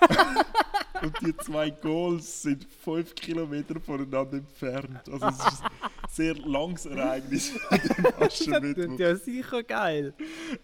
[1.02, 5.08] Und die zwei Goals sind fünf Kilometer voneinander entfernt.
[5.10, 5.70] Also es ist ein
[6.08, 8.98] sehr langes Ereignis dem Aschermittwoch.
[8.98, 10.14] ja sicher geil.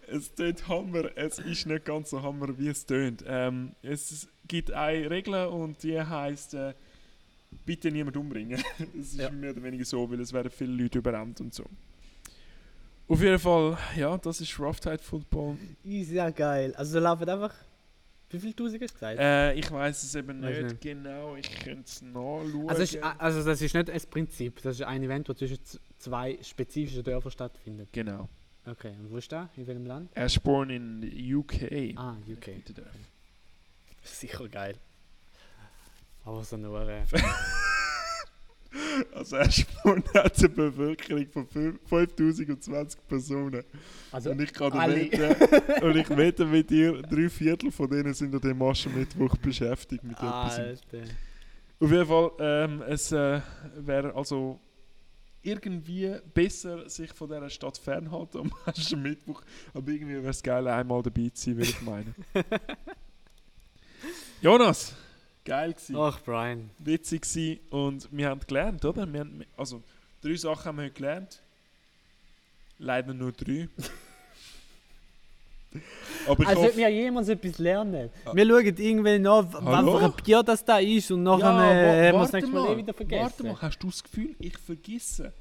[0.07, 3.23] Es tönt Hammer, es ist nicht ganz so Hammer, wie es tönt.
[3.27, 6.73] Ähm, es gibt eine Regel und die heißt äh,
[7.65, 8.61] bitte niemand umbringen.
[8.99, 9.29] es ist Ja.
[9.29, 11.63] mehr oder weniger so, weil es werden viele Leute überrannt und so.
[13.07, 15.57] Auf jeden Fall, ja, das ist Roughtide Football.
[15.83, 16.73] Ist ja geil.
[16.75, 17.53] Also laufen einfach.
[18.33, 19.19] Wie viel Tausend hast du gesagt?
[19.19, 20.81] Äh, ich weiß es eben nicht, nicht.
[20.81, 22.67] genau, ich könnte es nachschauen.
[22.67, 25.59] also, es ist, also das ist nicht ein Prinzip, das ist ein Event, das zwischen
[25.99, 27.89] zwei spezifischen Dörfern stattfindet.
[27.91, 28.27] genau.
[28.65, 29.49] Okay, und wo ist das?
[29.57, 30.09] In welchem Land?
[30.15, 31.97] Ashbourne in UK.
[31.97, 32.63] Ah, UK.
[34.03, 34.75] Sicher geil.
[36.25, 36.87] Aber so nur.
[36.87, 37.03] Äh,
[39.13, 43.63] Also Eschborn hat eine Bevölkerung von fünf- 5020 Personen.
[44.11, 44.95] also und ich kann alle.
[45.11, 50.03] wetten, und ich wette mit dir, drei Viertel von denen sind an dem Maschenmittwoch beschäftigt
[50.03, 50.57] mit etwas.
[50.59, 51.03] Alter.
[51.79, 53.41] Auf jeden Fall, ähm, es äh,
[53.77, 54.59] wäre also
[55.41, 59.41] irgendwie besser, sich von dieser Stadt fernhalten am Maschenmittwoch.
[59.73, 62.15] Aber irgendwie wäre es geil, einmal dabei zu sein, würde ich meinen.
[64.41, 64.93] Jonas,
[65.45, 65.95] geil gewesen.
[65.97, 66.69] Ach, Brian.
[66.79, 69.11] witzig gewesen und wir haben gelernt, oder?
[69.11, 69.81] Wir haben, also,
[70.21, 71.41] drei Sachen haben wir heute gelernt.
[72.79, 73.69] Leider nur drei.
[76.27, 78.09] Aber ich Als hoffe, wir jemals etwas lernen.
[78.25, 78.31] Ah.
[78.33, 82.07] Wir schauen irgendwie nach, was für ein Bier das da ist und nachher Ja, äh,
[82.09, 83.23] haben wir das warte nächste Mal, eh wieder vergessen.
[83.23, 85.33] warte mal, hast du das Gefühl, ich vergesse,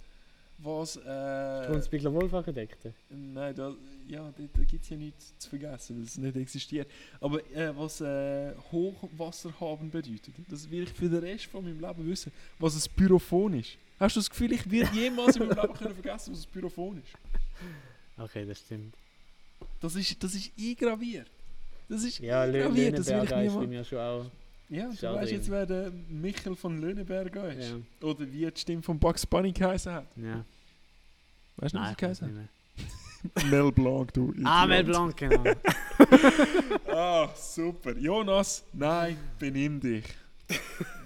[0.62, 0.96] was...
[0.96, 2.92] Äh, Grundspiegler Wohlfachgedeckte.
[3.10, 3.74] nein, da,
[4.08, 6.88] ja, da, da gibt es ja nichts zu vergessen, weil es nicht existiert.
[7.20, 11.80] Aber äh, was äh, Hochwasser haben bedeutet, das will ich für den Rest von meinem
[11.80, 13.76] Leben wissen, was ein Pyrophon ist.
[13.98, 16.98] Hast du das Gefühl, ich werde jemals in meinem Leben können vergessen, was ein Pyrophon
[16.98, 17.12] ist?
[18.18, 18.94] Okay, das stimmt.
[19.80, 21.30] Das ist, das ist eingraviert.
[21.88, 23.68] Das ist Ja, eingraviert, das will ich ist bei niemals...
[23.68, 24.26] mir schon auch.
[24.68, 25.52] Ja, du weißt jetzt, drin.
[25.52, 27.70] wer der Michael von Löhneberger ist.
[27.70, 28.08] Ja.
[28.08, 30.06] Oder wie die Stimme von Bugs Bunny geheißen hat.
[30.16, 30.44] ja.
[31.56, 32.26] Weißt du noch, wie
[33.42, 33.44] ich.
[33.50, 35.16] Mel Blanc, du Ah, Mel Idiot.
[35.16, 35.44] Blanc, genau.
[36.88, 37.96] Ah, super.
[37.96, 40.04] Jonas, nein, benimm dich.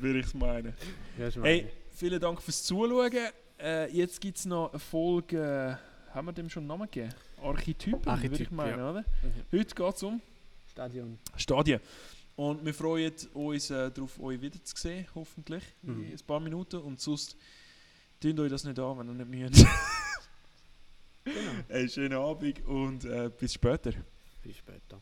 [0.01, 0.73] Würde ich meinen.
[1.19, 3.13] Ja, Hey, vielen Dank fürs Zuschauen.
[3.59, 5.79] Äh, jetzt gibt es noch eine Folge,
[6.11, 7.13] äh, haben wir dem schon einen Namen gegeben?
[7.43, 8.91] Archetypen, würde ich Archetyp, meinen, ja.
[8.91, 9.01] oder?
[9.01, 9.59] Mhm.
[9.59, 10.21] Heute geht es um
[10.71, 11.19] Stadion.
[11.37, 11.81] Stadien.
[12.35, 16.05] Und wir freuen uns äh, darauf, euch wiederzusehen, hoffentlich, Mhm.
[16.05, 16.77] in ein paar Minuten.
[16.79, 17.37] Und sonst,
[18.21, 19.67] tun euch das nicht an, wenn ihr nicht müsst.
[21.27, 21.51] Genau.
[21.69, 23.93] hey, schönen Abend und äh, bis später.
[24.43, 25.01] Bis später.